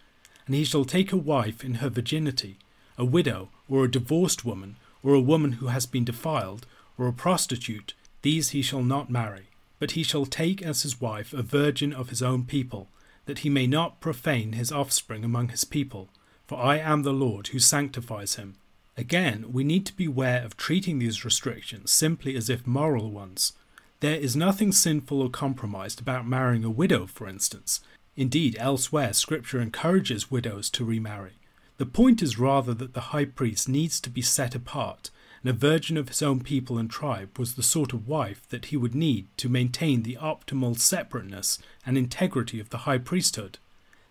and 0.45 0.55
he 0.55 0.63
shall 0.63 0.85
take 0.85 1.11
a 1.11 1.17
wife 1.17 1.63
in 1.63 1.75
her 1.75 1.89
virginity, 1.89 2.57
a 2.97 3.05
widow 3.05 3.49
or 3.67 3.85
a 3.85 3.91
divorced 3.91 4.43
woman, 4.43 4.77
or 5.03 5.13
a 5.13 5.21
woman 5.21 5.53
who 5.53 5.67
has 5.67 5.85
been 5.85 6.03
defiled, 6.03 6.65
or 6.97 7.07
a 7.07 7.13
prostitute, 7.13 7.93
these 8.21 8.49
he 8.49 8.61
shall 8.61 8.83
not 8.83 9.09
marry, 9.09 9.47
but 9.79 9.91
he 9.91 10.03
shall 10.03 10.25
take 10.25 10.61
as 10.61 10.81
his 10.81 10.99
wife 10.99 11.33
a 11.33 11.41
virgin 11.41 11.93
of 11.93 12.09
his 12.09 12.21
own 12.21 12.43
people, 12.43 12.87
that 13.25 13.39
he 13.39 13.49
may 13.49 13.67
not 13.67 14.01
profane 14.01 14.53
his 14.53 14.71
offspring 14.71 15.23
among 15.23 15.49
his 15.49 15.63
people, 15.63 16.09
for 16.47 16.57
I 16.57 16.77
am 16.79 17.03
the 17.03 17.13
Lord 17.13 17.47
who 17.47 17.59
sanctifies 17.59 18.35
him. 18.35 18.55
Again, 18.99 19.53
we 19.53 19.63
need 19.63 19.85
to 19.85 19.95
beware 19.95 20.43
of 20.43 20.57
treating 20.57 20.99
these 20.99 21.23
restrictions 21.23 21.89
simply 21.89 22.35
as 22.35 22.49
if 22.49 22.67
moral 22.67 23.11
ones. 23.11 23.53
There 24.01 24.17
is 24.17 24.35
nothing 24.35 24.73
sinful 24.73 25.21
or 25.21 25.29
compromised 25.29 26.01
about 26.01 26.27
marrying 26.27 26.65
a 26.65 26.69
widow, 26.69 27.07
for 27.07 27.25
instance. 27.25 27.79
Indeed, 28.17 28.57
elsewhere, 28.59 29.13
Scripture 29.13 29.61
encourages 29.61 30.29
widows 30.29 30.69
to 30.71 30.83
remarry. 30.83 31.39
The 31.77 31.85
point 31.85 32.21
is 32.21 32.37
rather 32.37 32.73
that 32.73 32.93
the 32.93 33.15
high 33.15 33.23
priest 33.23 33.69
needs 33.69 34.01
to 34.01 34.09
be 34.09 34.21
set 34.21 34.53
apart, 34.53 35.11
and 35.43 35.49
a 35.49 35.53
virgin 35.53 35.95
of 35.95 36.09
his 36.09 36.21
own 36.21 36.41
people 36.41 36.77
and 36.77 36.91
tribe 36.91 37.39
was 37.39 37.53
the 37.53 37.63
sort 37.63 37.93
of 37.93 38.05
wife 38.05 38.49
that 38.49 38.65
he 38.65 38.75
would 38.75 38.95
need 38.95 39.27
to 39.37 39.47
maintain 39.47 40.03
the 40.03 40.17
optimal 40.19 40.77
separateness 40.77 41.57
and 41.85 41.97
integrity 41.97 42.59
of 42.59 42.69
the 42.69 42.79
high 42.79 42.97
priesthood. 42.97 43.59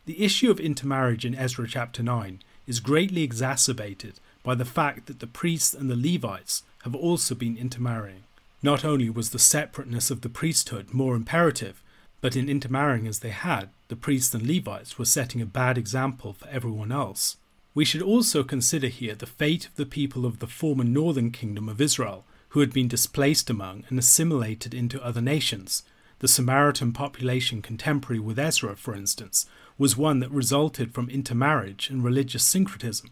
The 0.07 0.25
issue 0.25 0.51
of 0.51 0.59
intermarriage 0.59 1.27
in 1.27 1.35
Ezra 1.35 1.69
chapter 1.69 2.03
9 2.03 2.41
is 2.67 2.81
greatly 2.81 3.23
exacerbated 3.23 4.19
by 4.43 4.55
the 4.55 4.65
fact 4.65 5.07
that 5.07 5.21
the 5.21 5.27
priests 5.27 5.75
and 5.75 5.91
the 5.91 5.97
Levites 5.97 6.63
have 6.83 6.95
also 6.95 7.35
been 7.35 7.57
intermarrying. 7.57 8.25
Not 8.63 8.85
only 8.85 9.11
was 9.11 9.31
the 9.31 9.39
separateness 9.39 10.11
of 10.11 10.23
the 10.23 10.29
priesthood 10.29 10.93
more 10.93 11.15
imperative, 11.15 11.83
but 12.21 12.35
in 12.35 12.49
intermarrying 12.49 13.07
as 13.07 13.21
they 13.21 13.31
had, 13.31 13.69
the 13.89 13.97
priests 13.97 14.35
and 14.35 14.47
Levites 14.47 14.99
were 14.99 15.05
setting 15.05 15.41
a 15.41 15.47
bad 15.47 15.79
example 15.79 16.33
for 16.33 16.49
everyone 16.49 16.91
else. 16.91 17.37
We 17.75 17.85
should 17.85 18.03
also 18.03 18.43
consider 18.43 18.89
here 18.89 19.15
the 19.15 19.27
fate 19.27 19.67
of 19.67 19.77
the 19.77 19.87
people 19.87 20.27
of 20.27 20.41
the 20.41 20.49
former 20.49 20.83
northern 20.83 21.31
kingdom 21.31 21.69
of 21.69 21.81
Israel, 21.81 22.25
who 22.51 22.61
had 22.61 22.73
been 22.73 22.89
displaced 22.89 23.51
among 23.51 23.85
and 23.89 23.99
assimilated 23.99 24.75
into 24.75 25.05
other 25.05 25.21
nations. 25.21 25.85
The 26.19 26.27
Samaritan 26.27 26.93
population 26.93 27.63
contemporary 27.63 28.19
with 28.19 28.39
Ezra, 28.39 28.75
for 28.75 28.95
instance, 28.95 29.47
was 29.77 29.97
one 29.97 30.19
that 30.19 30.33
resulted 30.33 30.93
from 30.93 31.09
intermarriage 31.09 31.89
and 31.89 32.03
religious 32.03 32.43
syncretism. 32.43 33.11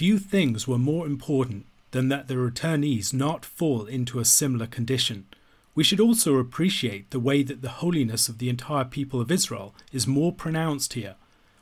Few 0.00 0.18
things 0.18 0.66
were 0.66 0.78
more 0.78 1.04
important 1.04 1.66
than 1.90 2.08
that 2.08 2.26
the 2.26 2.36
returnees 2.36 3.12
not 3.12 3.44
fall 3.44 3.84
into 3.84 4.18
a 4.18 4.24
similar 4.24 4.66
condition. 4.66 5.26
We 5.74 5.84
should 5.84 6.00
also 6.00 6.36
appreciate 6.36 7.10
the 7.10 7.20
way 7.20 7.42
that 7.42 7.60
the 7.60 7.82
holiness 7.84 8.26
of 8.26 8.38
the 8.38 8.48
entire 8.48 8.86
people 8.86 9.20
of 9.20 9.30
Israel 9.30 9.74
is 9.92 10.06
more 10.06 10.32
pronounced 10.32 10.94
here. 10.94 11.16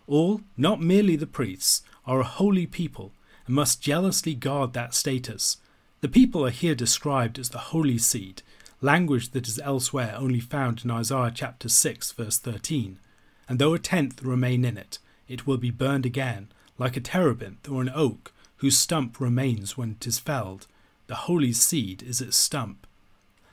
All, 0.07 0.43
not 0.57 0.81
merely 0.81 1.17
the 1.17 1.27
priests, 1.27 1.83
are 2.07 2.21
a 2.21 2.35
holy 2.39 2.65
people 2.65 3.11
and 3.47 3.57
must 3.57 3.83
jealously 3.83 4.37
guard 4.37 4.73
that 4.73 4.95
status. 4.95 5.57
The 6.01 6.09
people 6.09 6.47
are 6.47 6.51
here 6.51 6.77
described 6.77 7.41
as 7.41 7.49
the 7.49 7.73
holy 7.75 7.99
seed, 7.99 8.43
language 8.81 9.31
that 9.31 9.49
is 9.49 9.59
elsewhere 9.59 10.15
only 10.17 10.39
found 10.39 10.85
in 10.85 10.93
Isaiah 10.93 11.33
chapter 11.35 11.69
6 11.69 12.13
verse 12.13 12.39
13. 12.39 13.01
And 13.49 13.59
though 13.59 13.75
a 13.75 13.81
tenth 13.81 14.23
remain 14.23 14.65
in 14.65 14.79
it, 14.79 15.01
it 15.27 15.45
will 15.45 15.59
be 15.59 15.73
burned 15.73 16.07
again, 16.07 16.53
like 16.79 16.97
a 16.97 17.01
terebinth 17.01 17.69
or 17.69 17.83
an 17.83 17.91
oak, 17.95 18.33
whose 18.59 18.79
stump 18.79 19.21
remains 19.21 19.77
when 19.77 19.91
it 19.93 20.07
is 20.07 20.19
felled. 20.19 20.67
The 21.09 21.15
holy 21.27 21.53
seed 21.53 22.03
is 22.03 22.21
its 22.21 22.37
stump. 22.37 22.87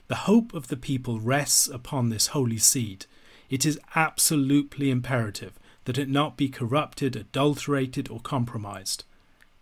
The 0.08 0.15
hope 0.15 0.53
of 0.53 0.67
the 0.67 0.77
people 0.77 1.20
rests 1.20 1.67
upon 1.67 2.10
this 2.10 2.27
holy 2.27 2.58
seed. 2.58 3.05
It 3.50 3.65
is 3.65 3.79
absolutely 3.96 4.91
imperative 4.91 5.53
that 5.86 5.98
it 5.98 6.10
not 6.10 6.38
be 6.38 6.50
corrupted, 6.50 7.15
adulterated, 7.15 8.10
or 8.10 8.20
compromised. 8.20 9.03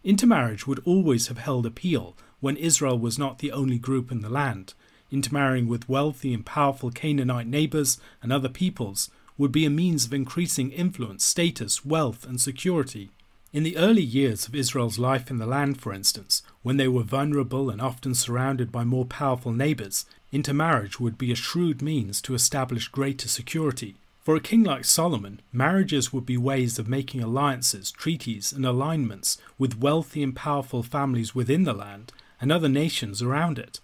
Intermarriage 0.03 0.67
would 0.67 0.79
always 0.86 1.27
have 1.27 1.38
held 1.38 1.65
appeal 1.65 2.17
when 2.39 2.58
Israel 2.58 3.00
was 3.00 3.17
not 3.17 3.39
the 3.39 3.51
only 3.51 3.77
group 3.77 4.12
in 4.12 4.22
the 4.22 4.29
land. 4.29 4.74
Intermarrying 5.12 5.67
with 5.67 5.88
wealthy 5.88 6.34
and 6.34 6.46
powerful 6.46 6.91
Canaanite 6.91 7.48
neighbors 7.48 8.00
and 8.22 8.34
other 8.34 8.50
peoples 8.50 9.10
would 9.38 9.51
be 9.51 9.65
a 9.65 9.70
means 9.70 10.05
of 10.05 10.13
increasing 10.13 10.72
influence, 10.72 11.24
status, 11.24 11.86
wealth, 11.86 12.25
and 12.25 12.41
security. 12.41 13.12
In 13.53 13.62
the 13.62 13.77
early 13.77 14.01
years 14.01 14.48
of 14.48 14.55
Israel's 14.55 14.98
life 14.98 15.29
in 15.29 15.38
the 15.38 15.45
land, 15.45 15.79
for 15.79 15.93
instance, 15.93 16.41
when 16.63 16.77
they 16.77 16.88
were 16.88 17.03
vulnerable 17.03 17.69
and 17.69 17.79
often 17.79 18.15
surrounded 18.15 18.72
by 18.72 18.83
more 18.83 19.05
powerful 19.05 19.51
neighbors, 19.51 20.07
intermarriage 20.31 21.00
would 21.00 21.19
be 21.19 21.31
a 21.31 21.36
shrewd 21.36 21.79
means 21.79 22.19
to 22.24 22.33
establish 22.33 22.88
greater 22.88 23.27
security. 23.27 23.95
For 24.24 24.36
a 24.36 24.39
king 24.39 24.63
like 24.63 24.86
Solomon, 24.86 25.39
marriages 25.51 26.12
would 26.12 26.25
be 26.25 26.36
ways 26.36 26.79
of 26.79 26.88
making 26.88 27.22
alliances, 27.22 27.91
treaties, 27.91 28.51
and 28.51 28.65
alignments 28.65 29.38
with 29.60 29.77
wealthy 29.79 30.24
and 30.24 30.36
powerful 30.36 30.81
families 30.81 31.36
within 31.36 31.63
the 31.63 31.74
land 31.74 32.12
and 32.41 32.51
other 32.51 32.69
nations 32.69 33.22
around 33.22 33.60
it. 33.60 33.79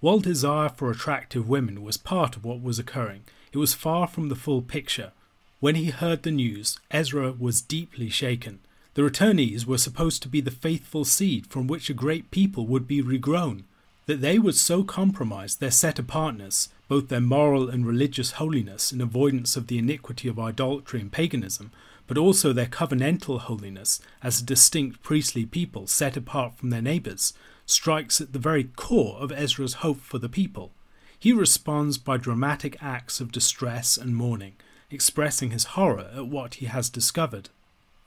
While 0.00 0.20
desire 0.20 0.70
for 0.70 0.90
attractive 0.90 1.46
women 1.46 1.82
was 1.82 1.98
part 1.98 2.36
of 2.36 2.44
what 2.46 2.62
was 2.62 2.78
occurring, 2.78 3.24
it 3.52 3.58
was 3.58 3.74
far 3.74 4.06
from 4.06 4.30
the 4.30 4.34
full 4.34 4.62
picture. 4.62 5.12
When 5.58 5.74
he 5.74 5.90
heard 5.90 6.22
the 6.22 6.30
news, 6.30 6.78
Ezra 6.90 7.32
was 7.32 7.60
deeply 7.60 8.08
shaken. 8.08 8.60
The 8.94 9.02
returnees 9.02 9.66
were 9.66 9.78
supposed 9.78 10.22
to 10.22 10.28
be 10.28 10.40
the 10.40 10.50
faithful 10.50 11.04
seed 11.04 11.46
from 11.46 11.66
which 11.66 11.88
a 11.88 11.94
great 11.94 12.30
people 12.30 12.66
would 12.66 12.88
be 12.88 13.02
regrown. 13.02 13.64
That 14.06 14.20
they 14.20 14.38
would 14.38 14.56
so 14.56 14.82
compromise 14.82 15.56
their 15.56 15.70
set 15.70 15.98
apartness 15.98 16.68
both 16.88 17.08
their 17.08 17.20
moral 17.20 17.68
and 17.68 17.86
religious 17.86 18.32
holiness 18.32 18.90
in 18.90 19.00
avoidance 19.00 19.56
of 19.56 19.68
the 19.68 19.78
iniquity 19.78 20.26
of 20.26 20.40
idolatry 20.40 21.00
and 21.00 21.12
paganism, 21.12 21.70
but 22.08 22.18
also 22.18 22.52
their 22.52 22.66
covenantal 22.66 23.38
holiness 23.38 24.00
as 24.24 24.40
a 24.40 24.44
distinct 24.44 25.00
priestly 25.04 25.46
people 25.46 25.86
set 25.86 26.16
apart 26.16 26.56
from 26.56 26.70
their 26.70 26.82
neighbours, 26.82 27.32
strikes 27.66 28.20
at 28.20 28.32
the 28.32 28.40
very 28.40 28.64
core 28.64 29.16
of 29.20 29.30
Ezra's 29.30 29.74
hope 29.74 30.00
for 30.00 30.18
the 30.18 30.28
people. 30.28 30.72
He 31.16 31.32
responds 31.32 31.96
by 31.96 32.16
dramatic 32.16 32.76
acts 32.82 33.20
of 33.20 33.30
distress 33.30 33.96
and 33.96 34.16
mourning, 34.16 34.54
expressing 34.90 35.52
his 35.52 35.76
horror 35.76 36.10
at 36.12 36.26
what 36.26 36.54
he 36.54 36.66
has 36.66 36.90
discovered. 36.90 37.50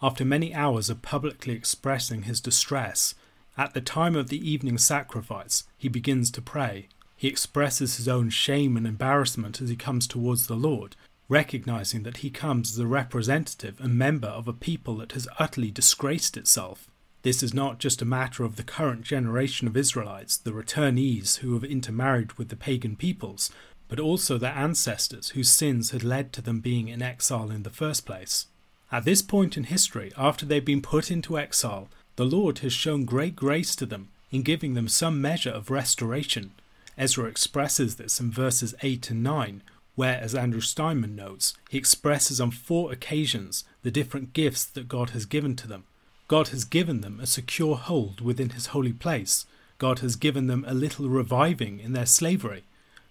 After 0.04 0.26
many 0.26 0.54
hours 0.54 0.90
of 0.90 1.02
publicly 1.02 1.54
expressing 1.54 2.24
his 2.24 2.42
distress, 2.42 3.16
at 3.58 3.74
the 3.74 3.80
time 3.80 4.18
of 4.18 4.28
the 4.28 4.52
evening 4.52 4.78
sacrifice, 4.78 5.64
he 5.78 5.88
begins 5.88 6.30
to 6.32 6.42
pray, 6.42 6.90
he 7.16 7.30
expresses 7.30 7.96
his 7.96 8.10
own 8.10 8.30
shame 8.30 8.76
and 8.76 8.86
embarrassment 8.86 9.62
as 9.62 9.70
he 9.70 9.78
comes 9.78 10.06
towards 10.06 10.48
the 10.48 10.58
Lord, 10.58 10.98
recognizing 11.30 12.04
that 12.04 12.18
he 12.18 12.30
comes 12.30 12.74
as 12.74 12.80
a 12.80 12.86
representative 12.86 13.80
and 13.80 13.98
member 13.98 14.28
of 14.28 14.46
a 14.46 14.52
people 14.52 14.98
that 14.98 15.14
has 15.14 15.26
utterly 15.40 15.72
disgraced 15.72 16.36
itself. 16.36 16.90
This 17.22 17.42
is 17.42 17.54
not 17.54 17.80
just 17.80 18.02
a 18.02 18.06
matter 18.06 18.44
of 18.44 18.58
the 18.58 18.64
current 18.64 19.04
generation 19.04 19.70
of 19.70 19.78
Israelites, 19.78 20.36
the 20.36 20.52
returnees 20.52 21.38
who 21.38 21.54
have 21.54 21.64
intermarried 21.64 22.34
with 22.34 22.50
the 22.50 22.58
pagan 22.58 22.98
peoples, 22.98 23.50
but 23.88 24.02
also 24.02 24.38
their 24.38 24.52
ancestors 24.52 25.30
whose 25.30 25.50
sins 25.50 25.92
had 25.92 26.04
led 26.04 26.34
to 26.34 26.42
them 26.42 26.60
being 26.60 26.90
in 26.90 27.02
exile 27.02 27.50
in 27.50 27.64
the 27.64 27.70
first 27.70 28.06
place. 28.06 28.48
At 28.94 29.06
this 29.06 29.24
point 29.24 29.58
in 29.58 29.64
history, 29.64 30.12
after 30.16 30.46
they've 30.46 30.64
been 30.64 30.84
put 30.84 31.10
into 31.10 31.36
exile, 31.36 31.90
the 32.16 32.26
Lord 32.26 32.60
has 32.60 32.74
shown 32.74 33.06
great 33.06 33.36
grace 33.36 33.76
to 33.78 33.88
them 33.88 34.10
in 34.30 34.44
giving 34.44 34.76
them 34.76 34.88
some 34.88 35.20
measure 35.20 35.50
of 35.50 35.72
restoration. 35.72 36.52
Ezra 36.96 37.26
expresses 37.26 37.96
this 37.96 38.20
in 38.20 38.30
verses 38.30 38.76
8 38.84 39.10
and 39.10 39.24
9, 39.24 39.64
where, 39.96 40.20
as 40.22 40.36
Andrew 40.36 40.62
Steinmann 40.62 41.16
notes, 41.16 41.56
he 41.72 41.78
expresses 41.80 42.40
on 42.40 42.52
four 42.52 42.92
occasions 42.92 43.64
the 43.82 43.90
different 43.90 44.32
gifts 44.32 44.64
that 44.64 44.88
God 44.88 45.10
has 45.10 45.26
given 45.26 45.56
to 45.56 45.68
them. 45.68 45.86
God 46.28 46.50
has 46.50 46.64
given 46.64 47.02
them 47.02 47.20
a 47.20 47.26
secure 47.26 47.78
hold 47.78 48.22
within 48.22 48.52
his 48.52 48.68
holy 48.68 48.94
place. 48.94 49.48
God 49.80 50.00
has 50.00 50.16
given 50.16 50.46
them 50.46 50.64
a 50.68 50.76
little 50.76 51.10
reviving 51.10 51.80
in 51.80 51.94
their 51.94 52.06
slavery. 52.06 52.64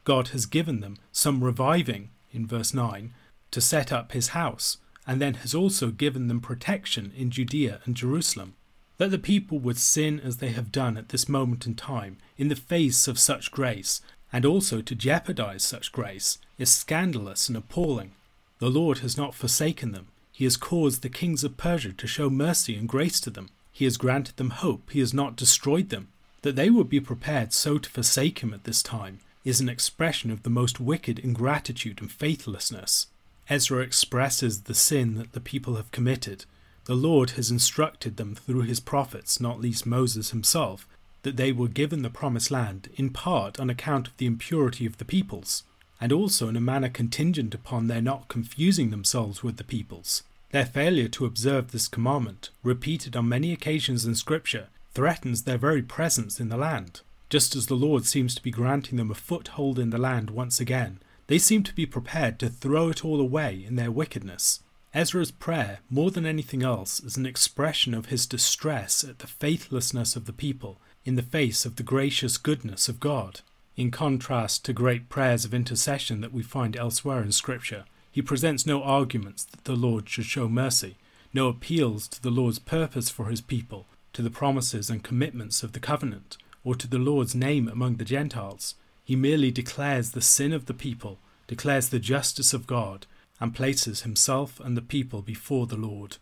God 0.05 0.29
has 0.29 0.47
given 0.47 0.79
them 0.79 0.99
some 1.11 1.43
reviving, 1.43 2.11
in 2.31 2.47
verse 2.47 2.73
9, 2.73 3.13
to 3.51 3.61
set 3.61 3.91
up 3.91 4.13
his 4.13 4.29
house, 4.29 4.77
and 5.07 5.21
then 5.21 5.35
has 5.35 5.55
also 5.55 5.91
given 5.91 6.29
them 6.29 6.41
protection 6.41 7.13
in 7.17 7.31
Judea 7.31 7.81
and 7.85 7.97
Jerusalem. 7.97 8.55
That 8.99 9.11
the 9.11 9.19
people 9.19 9.59
would 9.59 9.79
sin 9.79 10.21
as 10.21 10.37
they 10.37 10.51
have 10.51 10.71
done 10.71 10.97
at 10.97 11.09
this 11.09 11.29
moment 11.29 11.67
in 11.67 11.75
time, 11.75 12.19
in 12.37 12.49
the 12.49 12.57
face 12.57 13.09
of 13.09 13.19
such 13.19 13.51
grace, 13.51 14.01
and 14.33 14.45
also 14.45 14.81
to 14.81 14.95
jeopardize 14.95 15.65
such 15.65 15.93
grace, 15.93 16.39
is 16.59 16.71
scandalous 16.71 17.49
and 17.49 17.57
appalling. 17.57 18.13
The 18.59 18.71
Lord 18.71 18.99
has 18.99 19.17
not 19.17 19.35
forsaken 19.35 19.93
them. 19.93 20.09
He 20.31 20.45
has 20.45 20.57
caused 20.57 21.03
the 21.03 21.09
kings 21.09 21.43
of 21.45 21.57
Persia 21.57 21.93
to 21.93 22.07
show 22.07 22.31
mercy 22.31 22.77
and 22.77 22.89
grace 22.89 23.21
to 23.21 23.31
them. 23.31 23.51
He 23.73 23.85
has 23.85 23.97
granted 23.97 24.37
them 24.37 24.51
hope. 24.51 24.91
He 24.91 25.01
has 25.01 25.13
not 25.13 25.37
destroyed 25.37 25.89
them. 25.89 26.09
That 26.43 26.57
they 26.57 26.71
would 26.71 26.89
be 26.89 27.01
prepared 27.01 27.53
so 27.53 27.79
to 27.79 27.91
forsake 27.91 28.41
him 28.41 28.55
at 28.55 28.65
this 28.65 28.83
time 28.83 29.21
is 29.45 29.61
an 29.61 29.69
expression 29.69 30.31
of 30.31 30.43
the 30.43 30.51
most 30.51 30.79
wicked 30.79 31.19
ingratitude 31.19 32.01
and 32.01 32.11
faithlessness. 32.11 33.09
Ezra 33.49 33.81
expresses 33.83 34.63
the 34.63 34.75
sin 34.75 35.15
that 35.15 35.33
the 35.33 35.41
people 35.41 35.77
have 35.77 35.91
committed 35.91 36.45
the 36.85 36.95
Lord 36.97 37.31
has 37.31 37.51
instructed 37.51 38.17
them 38.17 38.35
through 38.35 38.63
his 38.63 38.81
prophets, 38.81 39.41
not 39.41 39.61
least 39.61 39.87
Moses 39.87 40.31
himself, 40.31 40.89
that 41.23 41.37
they 41.37 41.53
were 41.53 41.69
given 41.69 42.03
the 42.03 42.11
promised 42.11 42.51
land 42.51 42.89
in 42.97 43.11
part 43.11 43.61
on 43.61 43.71
account 43.71 44.09
of 44.09 44.17
the 44.17 44.27
impurity 44.27 44.85
of 44.85 44.99
the 44.99 45.05
peoples, 45.05 45.63
and 46.01 46.13
also 46.13 46.49
in 46.49 46.57
a 46.57 46.61
manner 46.61 46.89
contingent 46.89 47.55
upon 47.55 47.87
their 47.87 48.03
not 48.03 48.27
confusing 48.27 48.91
themselves 48.91 49.45
with 49.45 49.59
the 49.59 49.65
peoples. 49.65 50.25
Their 50.51 50.67
failure 50.67 51.09
to 51.09 51.25
observe 51.25 51.71
this 51.71 51.87
commandment, 51.87 52.51
repeated 52.65 53.15
on 53.15 53.29
many 53.29 53.53
occasions 53.53 54.05
in 54.05 54.17
Scripture, 54.17 54.67
threatens 54.93 55.45
their 55.45 55.59
very 55.59 55.83
presence 55.83 56.41
in 56.41 56.49
the 56.49 56.57
land. 56.57 57.03
Just 57.31 57.55
as 57.55 57.69
the 57.69 57.75
Lord 57.77 58.05
seems 58.07 58.35
to 58.35 58.43
be 58.43 58.51
granting 58.51 58.99
them 58.99 59.11
a 59.11 59.15
foothold 59.15 59.79
in 59.79 59.91
the 59.91 59.99
land 59.99 60.31
once 60.31 60.59
again, 60.59 60.99
they 61.27 61.39
seem 61.39 61.63
to 61.63 61.75
be 61.75 61.87
prepared 61.87 62.39
to 62.39 62.49
throw 62.49 62.89
it 62.89 63.05
all 63.05 63.21
away 63.21 63.65
in 63.67 63.77
their 63.77 63.91
wickedness. 63.91 64.61
Ezra's 64.95 65.31
prayer, 65.31 65.79
more 65.89 66.11
than 66.11 66.27
anything 66.27 66.63
else, 66.63 67.01
is 67.01 67.17
an 67.17 67.25
expression 67.25 67.95
of 67.95 68.07
his 68.07 68.27
distress 68.27 69.03
at 69.03 69.21
the 69.21 69.27
faithlessness 69.27 70.17
of 70.17 70.27
the 70.27 70.33
people 70.33 70.79
in 71.05 71.15
the 71.15 71.23
face 71.23 71.65
of 71.65 71.77
the 71.77 71.83
gracious 71.83 72.37
goodness 72.37 72.89
of 72.89 73.01
God. 73.01 73.41
In 73.75 73.91
contrast 73.91 74.67
to 74.67 74.75
great 74.75 75.09
prayers 75.09 75.47
of 75.47 75.55
intercession 75.55 76.21
that 76.21 76.33
we 76.33 76.43
find 76.43 76.77
elsewhere 76.77 77.23
in 77.23 77.33
Scripture, 77.33 77.85
he 78.11 78.21
presents 78.21 78.67
no 78.67 78.83
arguments 78.83 79.45
that 79.45 79.65
the 79.65 79.75
Lord 79.75 80.09
should 80.09 80.27
show 80.27 80.47
mercy, 80.47 80.99
no 81.33 81.49
appeals 81.49 82.07
to 82.09 82.23
the 82.23 82.31
Lord's 82.31 82.59
purpose 82.59 83.09
for 83.09 83.31
his 83.31 83.41
people, 83.41 83.87
to 84.13 84.21
the 84.21 84.29
promises 84.29 84.91
and 84.91 85.03
commitments 85.03 85.63
of 85.63 85.73
the 85.73 85.81
covenant, 85.81 86.37
or 86.63 86.75
to 86.75 86.87
the 86.87 86.99
Lord's 86.99 87.35
name 87.35 87.67
among 87.67 87.97
the 87.97 88.05
Gentiles. 88.05 88.75
He 89.13 89.17
merely 89.17 89.51
declares 89.51 90.13
the 90.13 90.23
sin 90.23 90.55
of 90.55 90.65
the 90.65 90.73
people, 90.73 91.19
declares 91.47 91.91
the 91.91 91.99
justice 91.99 92.55
of 92.55 92.67
God, 92.67 93.05
and 93.41 93.55
places 93.55 94.05
himself 94.05 94.59
and 94.59 94.75
the 94.75 94.81
people 94.81 95.21
before 95.21 95.67
the 95.67 95.77
Lord. 95.77 96.17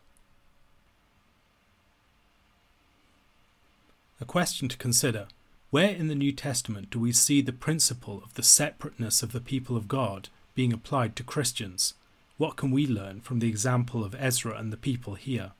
A 4.20 4.24
question 4.24 4.68
to 4.68 4.76
consider 4.76 5.28
where 5.70 5.90
in 5.90 6.08
the 6.08 6.16
New 6.16 6.32
Testament 6.32 6.90
do 6.90 6.98
we 6.98 7.12
see 7.12 7.40
the 7.40 7.52
principle 7.52 8.22
of 8.24 8.34
the 8.34 8.42
separateness 8.42 9.22
of 9.22 9.30
the 9.30 9.40
people 9.40 9.76
of 9.76 9.86
God 9.86 10.28
being 10.56 10.72
applied 10.72 11.14
to 11.14 11.22
Christians? 11.22 11.94
What 12.38 12.56
can 12.56 12.72
we 12.72 12.88
learn 12.88 13.20
from 13.20 13.38
the 13.38 13.48
example 13.48 14.02
of 14.02 14.16
Ezra 14.16 14.58
and 14.58 14.72
the 14.72 14.76
people 14.76 15.14
here? 15.14 15.52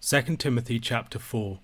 2 0.00 0.36
Timothy 0.38 0.80
chapter 0.80 1.18
4 1.18 1.58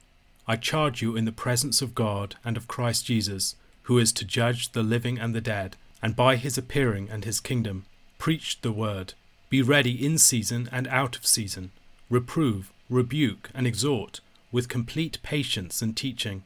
I 0.46 0.56
charge 0.56 1.00
you 1.00 1.16
in 1.16 1.24
the 1.24 1.32
presence 1.32 1.80
of 1.80 1.94
God 1.94 2.36
and 2.44 2.56
of 2.56 2.68
Christ 2.68 3.06
Jesus, 3.06 3.56
who 3.84 3.98
is 3.98 4.12
to 4.12 4.26
judge 4.26 4.72
the 4.72 4.82
living 4.82 5.18
and 5.18 5.34
the 5.34 5.40
dead, 5.40 5.76
and 6.02 6.14
by 6.14 6.36
his 6.36 6.58
appearing 6.58 7.08
and 7.10 7.24
his 7.24 7.40
kingdom, 7.40 7.86
preach 8.18 8.60
the 8.60 8.72
word. 8.72 9.14
Be 9.48 9.62
ready 9.62 10.04
in 10.04 10.18
season 10.18 10.68
and 10.70 10.86
out 10.88 11.16
of 11.16 11.26
season. 11.26 11.70
Reprove, 12.10 12.70
rebuke, 12.90 13.50
and 13.54 13.66
exhort 13.66 14.20
with 14.52 14.68
complete 14.68 15.18
patience 15.22 15.80
and 15.80 15.96
teaching. 15.96 16.42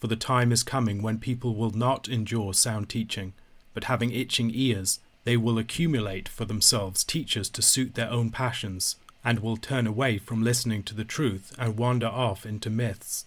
For 0.00 0.06
the 0.06 0.16
time 0.16 0.50
is 0.50 0.62
coming 0.62 1.02
when 1.02 1.18
people 1.18 1.54
will 1.54 1.70
not 1.70 2.08
endure 2.08 2.54
sound 2.54 2.88
teaching, 2.88 3.32
but 3.74 3.84
having 3.84 4.10
itching 4.10 4.50
ears, 4.54 5.00
they 5.24 5.36
will 5.36 5.58
accumulate 5.58 6.28
for 6.28 6.44
themselves 6.44 7.04
teachers 7.04 7.48
to 7.50 7.62
suit 7.62 7.94
their 7.94 8.10
own 8.10 8.30
passions, 8.30 8.96
and 9.24 9.40
will 9.40 9.56
turn 9.56 9.86
away 9.86 10.18
from 10.18 10.42
listening 10.42 10.82
to 10.82 10.94
the 10.94 11.04
truth 11.04 11.54
and 11.58 11.78
wander 11.78 12.06
off 12.06 12.44
into 12.44 12.70
myths. 12.70 13.26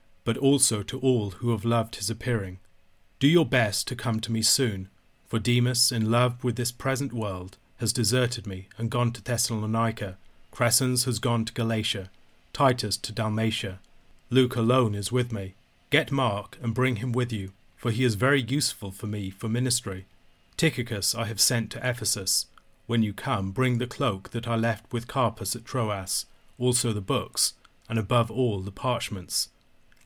but 0.23 0.37
also 0.37 0.83
to 0.83 0.99
all 0.99 1.31
who 1.31 1.51
have 1.51 1.65
loved 1.65 1.95
his 1.95 2.09
appearing. 2.09 2.59
Do 3.19 3.27
your 3.27 3.45
best 3.45 3.87
to 3.87 3.95
come 3.95 4.19
to 4.21 4.31
me 4.31 4.41
soon, 4.41 4.89
for 5.27 5.39
Demas, 5.39 5.91
in 5.91 6.11
love 6.11 6.43
with 6.43 6.55
this 6.55 6.71
present 6.71 7.13
world, 7.13 7.57
has 7.77 7.93
deserted 7.93 8.45
me 8.45 8.67
and 8.77 8.91
gone 8.91 9.11
to 9.13 9.23
Thessalonica. 9.23 10.17
Crescens 10.51 11.05
has 11.05 11.19
gone 11.19 11.45
to 11.45 11.53
Galatia, 11.53 12.09
Titus 12.53 12.97
to 12.97 13.11
Dalmatia. 13.11 13.79
Luke 14.29 14.55
alone 14.55 14.93
is 14.93 15.11
with 15.11 15.31
me. 15.31 15.55
Get 15.89 16.11
Mark 16.11 16.57
and 16.61 16.73
bring 16.73 16.97
him 16.97 17.11
with 17.11 17.31
you, 17.31 17.51
for 17.75 17.91
he 17.91 18.03
is 18.03 18.15
very 18.15 18.41
useful 18.41 18.91
for 18.91 19.07
me 19.07 19.29
for 19.29 19.49
ministry. 19.49 20.05
Tychicus 20.57 21.15
I 21.15 21.25
have 21.25 21.41
sent 21.41 21.71
to 21.71 21.89
Ephesus. 21.89 22.45
When 22.85 23.01
you 23.01 23.13
come, 23.13 23.51
bring 23.51 23.77
the 23.77 23.87
cloak 23.87 24.29
that 24.29 24.47
I 24.47 24.55
left 24.55 24.91
with 24.91 25.07
Carpus 25.07 25.55
at 25.55 25.65
Troas, 25.65 26.25
also 26.59 26.93
the 26.93 27.01
books, 27.01 27.53
and 27.89 27.97
above 27.97 28.29
all 28.29 28.59
the 28.59 28.71
parchments. 28.71 29.49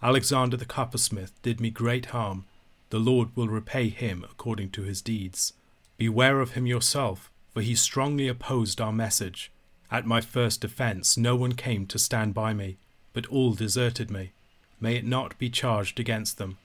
Alexander 0.02 0.58
the 0.58 0.66
coppersmith 0.66 1.32
did 1.42 1.60
me 1.60 1.70
great 1.70 2.08
harm. 2.08 2.46
The 2.90 3.00
Lord 3.00 3.36
will 3.36 3.48
repay 3.48 3.90
him 3.90 4.26
according 4.30 4.72
to 4.72 4.84
his 4.84 5.02
deeds. 5.02 5.54
Beware 5.98 6.42
of 6.42 6.52
him 6.52 6.66
yourself, 6.66 7.32
for 7.54 7.62
he 7.62 7.76
strongly 7.76 8.28
opposed 8.28 8.82
our 8.82 8.94
message. 8.94 9.52
At 9.90 10.06
my 10.06 10.22
first 10.22 10.62
defence 10.62 11.18
no 11.18 11.36
one 11.36 11.54
came 11.54 11.86
to 11.88 12.00
stand 12.00 12.34
by 12.34 12.54
me, 12.54 12.78
but 13.14 13.26
all 13.28 13.54
deserted 13.54 14.12
me. 14.12 14.32
May 14.80 14.96
it 14.96 15.06
not 15.06 15.38
be 15.38 15.50
charged 15.50 16.00
against 16.00 16.38
them. 16.38 16.58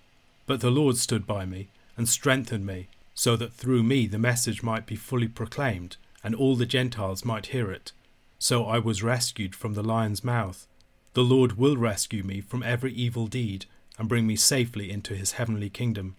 But 0.47 0.61
the 0.61 0.71
Lord 0.71 0.97
stood 0.97 1.27
by 1.27 1.47
me, 1.47 1.69
and 1.97 2.09
strengthened 2.09 2.66
me, 2.66 2.88
so 3.14 3.37
that 3.37 3.53
through 3.53 3.85
me 3.85 4.07
the 4.07 4.19
message 4.19 4.62
might 4.62 4.85
be 4.85 4.97
fully 4.97 5.29
proclaimed, 5.29 5.97
and 6.25 6.35
all 6.35 6.57
the 6.57 6.66
Gentiles 6.66 7.25
might 7.25 7.47
hear 7.47 7.71
it. 7.71 7.93
So 8.38 8.64
I 8.64 8.79
was 8.79 9.03
rescued 9.03 9.55
from 9.55 9.75
the 9.75 9.83
lion's 9.83 10.25
mouth. 10.25 10.66
The 11.14 11.25
Lord 11.25 11.59
will 11.59 11.77
rescue 11.77 12.23
me 12.23 12.40
from 12.40 12.62
every 12.62 12.92
evil 12.92 13.27
deed 13.27 13.66
and 13.99 14.09
bring 14.09 14.27
me 14.27 14.37
safely 14.37 14.90
into 14.90 15.14
his 15.14 15.33
heavenly 15.33 15.68
kingdom. 15.68 16.16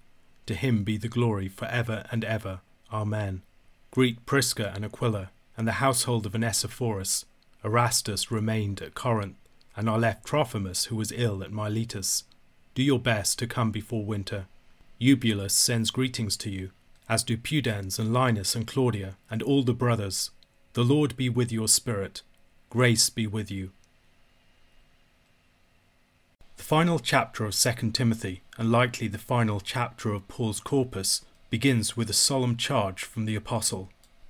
To 0.48 0.54
him 0.54 0.84
be 0.84 0.98
the 0.98 1.08
glory 1.08 1.48
for 1.48 1.66
ever 1.66 2.06
and 2.12 2.26
ever. 2.26 2.60
Amen. 2.92 3.42
Greet 3.92 4.26
Prisca 4.26 4.72
and 4.76 4.84
Aquila, 4.84 5.32
and 5.56 5.68
the 5.68 5.74
household 5.74 6.26
of 6.26 6.36
Onesiphorus. 6.36 7.26
Erastus 7.64 8.32
remained 8.32 8.82
at 8.82 8.96
Corinth, 8.96 9.38
and 9.76 9.90
I 9.90 9.96
left 9.96 10.26
Trophimus, 10.26 10.86
who 10.86 10.96
was 10.96 11.12
ill 11.12 11.44
at 11.44 11.52
Miletus. 11.52 12.24
Do 12.76 12.84
your 12.84 13.00
best 13.00 13.40
to 13.40 13.48
come 13.48 13.72
before 13.72 14.06
winter. 14.06 14.48
Eubulus 14.98 15.54
sends 15.54 15.92
greetings 15.92 16.36
to 16.38 16.50
you, 16.50 16.72
as 17.08 17.24
do 17.24 17.38
Pudens 17.38 17.98
and 17.98 18.14
Linus 18.14 18.56
and 18.56 18.68
Claudia, 18.68 19.18
and 19.30 19.42
all 19.42 19.64
the 19.64 19.74
brothers. 19.74 20.32
The 20.74 20.84
Lord 20.84 21.16
be 21.16 21.30
with 21.30 21.52
your 21.52 21.68
spirit. 21.68 22.22
Grace 22.70 23.10
be 23.10 23.28
with 23.28 23.52
you. 23.52 23.72
The 26.62 26.68
final 26.68 27.00
chapter 27.00 27.44
of 27.44 27.56
2 27.56 27.90
Timothy, 27.90 28.44
and 28.56 28.72
likely 28.72 29.08
the 29.08 29.18
final 29.18 29.60
chapter 29.60 30.14
of 30.14 30.28
Paul's 30.28 30.60
corpus, 30.60 31.26
begins 31.50 31.98
with 31.98 32.08
a 32.08 32.14
solemn 32.14 32.56
charge 32.56 33.04
from 33.04 33.26
the 33.26 33.36
Apostle. 33.36 33.90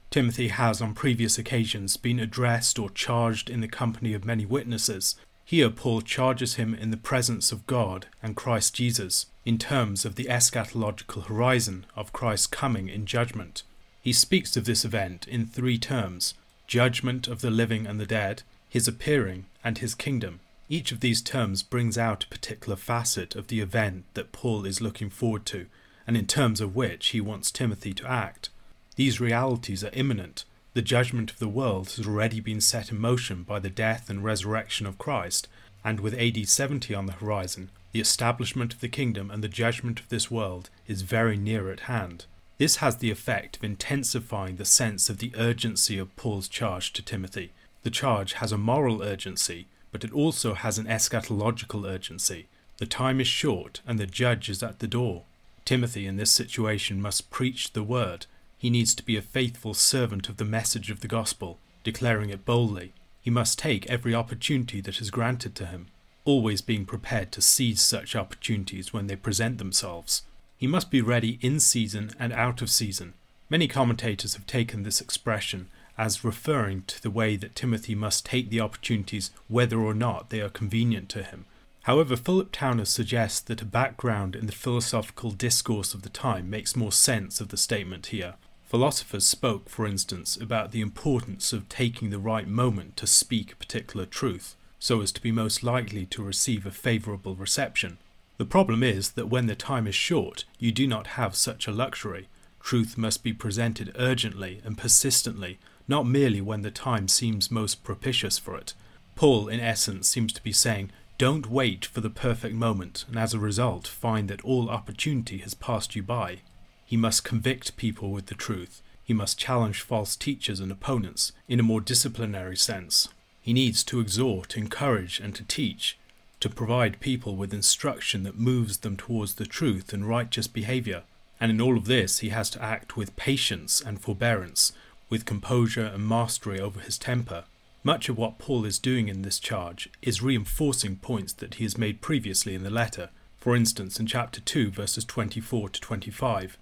Timothy 0.09 0.47
has 0.47 0.81
on 0.81 0.93
previous 0.93 1.37
occasions 1.37 1.97
been 1.97 2.19
addressed 2.19 2.79
or 2.79 2.89
charged 2.89 3.49
in 3.49 3.59
the 3.59 3.67
company 3.67 4.13
of 4.13 4.23
many 4.23 4.45
witnesses. 4.45 5.17
Here, 5.43 5.69
Paul 5.69 5.99
charges 5.99 6.55
him 6.55 6.73
in 6.73 6.89
the 6.89 6.95
presence 6.95 7.51
of 7.51 7.67
God 7.67 8.07
and 8.23 8.33
Christ 8.33 8.75
Jesus, 8.75 9.25
in 9.43 9.57
terms 9.57 10.05
of 10.05 10.15
the 10.15 10.25
eschatological 10.29 11.25
horizon 11.25 11.85
of 11.97 12.13
Christ's 12.13 12.47
coming 12.47 12.87
in 12.87 13.05
judgment. 13.05 13.63
He 14.01 14.13
speaks 14.13 14.55
of 14.55 14.63
this 14.63 14.85
event 14.85 15.27
in 15.27 15.45
three 15.45 15.77
terms 15.77 16.33
judgment 16.65 17.27
of 17.27 17.41
the 17.41 17.51
living 17.51 17.85
and 17.85 17.99
the 17.99 18.05
dead, 18.05 18.43
his 18.69 18.87
appearing, 18.87 19.47
and 19.65 19.79
his 19.79 19.93
kingdom. 19.93 20.39
Each 20.71 20.93
of 20.93 21.01
these 21.01 21.21
terms 21.21 21.63
brings 21.63 21.97
out 21.97 22.23
a 22.23 22.29
particular 22.29 22.77
facet 22.77 23.35
of 23.35 23.47
the 23.47 23.59
event 23.59 24.05
that 24.13 24.31
Paul 24.31 24.65
is 24.65 24.79
looking 24.79 25.09
forward 25.09 25.45
to, 25.47 25.65
and 26.07 26.15
in 26.15 26.27
terms 26.27 26.61
of 26.61 26.77
which 26.77 27.07
he 27.07 27.19
wants 27.19 27.51
Timothy 27.51 27.93
to 27.95 28.09
act. 28.09 28.47
These 28.95 29.19
realities 29.19 29.83
are 29.83 29.91
imminent. 29.91 30.45
The 30.73 30.81
judgment 30.81 31.29
of 31.29 31.39
the 31.39 31.49
world 31.49 31.91
has 31.97 32.07
already 32.07 32.39
been 32.39 32.61
set 32.61 32.89
in 32.89 32.97
motion 32.99 33.43
by 33.43 33.59
the 33.59 33.69
death 33.69 34.09
and 34.09 34.23
resurrection 34.23 34.85
of 34.85 34.97
Christ, 34.97 35.49
and 35.83 35.99
with 35.99 36.17
AD 36.17 36.47
70 36.47 36.95
on 36.95 37.05
the 37.05 37.19
horizon, 37.19 37.69
the 37.91 37.99
establishment 37.99 38.73
of 38.73 38.79
the 38.79 38.87
kingdom 38.87 39.29
and 39.29 39.43
the 39.43 39.49
judgment 39.49 39.99
of 39.99 40.07
this 40.07 40.31
world 40.31 40.69
is 40.87 41.01
very 41.01 41.35
near 41.35 41.69
at 41.69 41.81
hand. 41.81 42.23
This 42.59 42.77
has 42.77 42.95
the 42.95 43.11
effect 43.11 43.57
of 43.57 43.65
intensifying 43.65 44.55
the 44.55 44.63
sense 44.63 45.09
of 45.09 45.17
the 45.17 45.33
urgency 45.35 45.97
of 45.97 46.15
Paul's 46.15 46.47
charge 46.47 46.93
to 46.93 47.01
Timothy. 47.01 47.51
The 47.83 47.89
charge 47.89 48.33
has 48.33 48.53
a 48.53 48.57
moral 48.57 49.03
urgency, 49.03 49.67
but 49.91 50.03
it 50.03 50.13
also 50.13 50.53
has 50.53 50.77
an 50.77 50.85
eschatological 50.85 51.87
urgency. 51.87 52.47
The 52.77 52.85
time 52.85 53.19
is 53.19 53.27
short, 53.27 53.81
and 53.85 53.99
the 53.99 54.07
judge 54.07 54.49
is 54.49 54.63
at 54.63 54.79
the 54.79 54.87
door. 54.87 55.23
Timothy, 55.65 56.07
in 56.07 56.17
this 56.17 56.31
situation, 56.31 57.01
must 57.01 57.29
preach 57.29 57.73
the 57.73 57.83
word. 57.83 58.25
He 58.57 58.69
needs 58.69 58.95
to 58.95 59.05
be 59.05 59.17
a 59.17 59.21
faithful 59.21 59.73
servant 59.73 60.29
of 60.29 60.37
the 60.37 60.45
message 60.45 60.89
of 60.89 61.01
the 61.01 61.07
gospel, 61.07 61.59
declaring 61.83 62.29
it 62.29 62.45
boldly. 62.45 62.93
He 63.21 63.29
must 63.29 63.59
take 63.59 63.89
every 63.89 64.15
opportunity 64.15 64.81
that 64.81 64.99
is 64.99 65.11
granted 65.11 65.55
to 65.55 65.67
him, 65.67 65.87
always 66.25 66.61
being 66.61 66.85
prepared 66.85 67.31
to 67.33 67.41
seize 67.41 67.81
such 67.81 68.15
opportunities 68.15 68.93
when 68.93 69.07
they 69.07 69.15
present 69.15 69.57
themselves. 69.57 70.23
He 70.57 70.67
must 70.67 70.91
be 70.91 71.01
ready 71.01 71.37
in 71.41 71.59
season 71.59 72.11
and 72.19 72.33
out 72.33 72.61
of 72.61 72.69
season. 72.69 73.13
Many 73.49 73.67
commentators 73.67 74.35
have 74.35 74.45
taken 74.45 74.83
this 74.83 75.01
expression 75.01 75.69
as 75.97 76.23
referring 76.23 76.83
to 76.83 77.01
the 77.01 77.11
way 77.11 77.35
that 77.35 77.55
Timothy 77.55 77.95
must 77.95 78.25
take 78.25 78.49
the 78.49 78.61
opportunities 78.61 79.31
whether 79.47 79.79
or 79.79 79.93
not 79.93 80.29
they 80.29 80.41
are 80.41 80.49
convenient 80.49 81.09
to 81.09 81.23
him. 81.23 81.45
However, 81.83 82.15
Philip 82.15 82.51
Towner 82.51 82.85
suggests 82.85 83.39
that 83.39 83.61
a 83.61 83.65
background 83.65 84.35
in 84.35 84.45
the 84.45 84.51
philosophical 84.51 85.31
discourse 85.31 85.93
of 85.93 86.03
the 86.03 86.09
time 86.09 86.49
makes 86.49 86.75
more 86.75 86.91
sense 86.91 87.41
of 87.41 87.49
the 87.49 87.57
statement 87.57 88.07
here. 88.07 88.35
Philosophers 88.65 89.25
spoke, 89.25 89.67
for 89.67 89.85
instance, 89.85 90.37
about 90.37 90.71
the 90.71 90.81
importance 90.81 91.51
of 91.51 91.67
taking 91.67 92.09
the 92.09 92.19
right 92.19 92.47
moment 92.47 92.95
to 92.97 93.07
speak 93.07 93.51
a 93.51 93.55
particular 93.55 94.05
truth, 94.05 94.55
so 94.79 95.01
as 95.01 95.11
to 95.11 95.21
be 95.21 95.31
most 95.31 95.63
likely 95.63 96.05
to 96.05 96.23
receive 96.23 96.65
a 96.65 96.71
favourable 96.71 97.35
reception. 97.35 97.97
The 98.37 98.45
problem 98.45 98.81
is 98.81 99.11
that 99.11 99.27
when 99.27 99.47
the 99.47 99.55
time 99.55 99.87
is 99.87 99.95
short, 99.95 100.45
you 100.57 100.71
do 100.71 100.87
not 100.87 101.07
have 101.07 101.35
such 101.35 101.67
a 101.67 101.71
luxury. 101.71 102.27
Truth 102.61 102.97
must 102.97 103.23
be 103.23 103.33
presented 103.33 103.93
urgently 103.97 104.61
and 104.63 104.77
persistently, 104.77 105.59
not 105.91 106.07
merely 106.07 106.41
when 106.41 106.63
the 106.63 106.71
time 106.71 107.07
seems 107.07 107.51
most 107.51 107.83
propitious 107.83 108.39
for 108.39 108.55
it. 108.55 108.73
Paul, 109.15 109.49
in 109.49 109.59
essence, 109.59 110.07
seems 110.07 110.33
to 110.33 110.41
be 110.41 110.53
saying, 110.53 110.89
don't 111.17 111.51
wait 111.51 111.85
for 111.85 112.01
the 112.01 112.09
perfect 112.09 112.55
moment, 112.55 113.05
and 113.07 113.19
as 113.19 113.33
a 113.33 113.39
result, 113.39 113.85
find 113.85 114.27
that 114.29 114.43
all 114.43 114.69
opportunity 114.69 115.37
has 115.39 115.53
passed 115.53 115.95
you 115.95 116.01
by. 116.01 116.39
He 116.85 116.97
must 116.97 117.23
convict 117.23 117.77
people 117.77 118.09
with 118.09 118.25
the 118.27 118.35
truth. 118.35 118.81
He 119.03 119.13
must 119.13 119.37
challenge 119.37 119.81
false 119.81 120.15
teachers 120.15 120.59
and 120.59 120.71
opponents 120.71 121.33
in 121.47 121.59
a 121.59 121.63
more 121.63 121.81
disciplinary 121.81 122.57
sense. 122.57 123.09
He 123.41 123.53
needs 123.53 123.83
to 123.83 123.99
exhort, 123.99 124.57
encourage, 124.57 125.19
and 125.19 125.35
to 125.35 125.43
teach, 125.43 125.97
to 126.39 126.49
provide 126.49 127.01
people 127.01 127.35
with 127.35 127.53
instruction 127.53 128.23
that 128.23 128.39
moves 128.39 128.77
them 128.77 128.95
towards 128.95 129.35
the 129.35 129.45
truth 129.45 129.93
and 129.93 130.07
righteous 130.07 130.47
behavior. 130.47 131.03
And 131.39 131.51
in 131.51 131.59
all 131.59 131.77
of 131.77 131.85
this, 131.85 132.19
he 132.19 132.29
has 132.29 132.49
to 132.51 132.63
act 132.63 132.95
with 132.95 133.15
patience 133.15 133.81
and 133.81 133.99
forbearance, 133.99 134.71
with 135.11 135.25
composure 135.25 135.85
and 135.85 136.07
mastery 136.07 136.59
over 136.59 136.79
his 136.79 136.97
temper. 136.97 137.43
Much 137.83 138.09
of 138.09 138.17
what 138.17 138.39
Paul 138.39 138.65
is 138.65 138.79
doing 138.79 139.09
in 139.09 139.21
this 139.21 139.37
charge 139.37 139.89
is 140.01 140.23
reinforcing 140.23 140.95
points 140.95 141.33
that 141.33 141.55
he 141.55 141.63
has 141.65 141.77
made 141.77 142.01
previously 142.01 142.55
in 142.55 142.63
the 142.63 142.69
letter, 142.71 143.09
for 143.37 143.55
instance 143.55 143.99
in 143.99 144.07
chapter 144.07 144.39
2, 144.39 144.71
verses 144.71 145.03
24 145.03 145.69
to 145.69 145.81
25. 145.81 146.57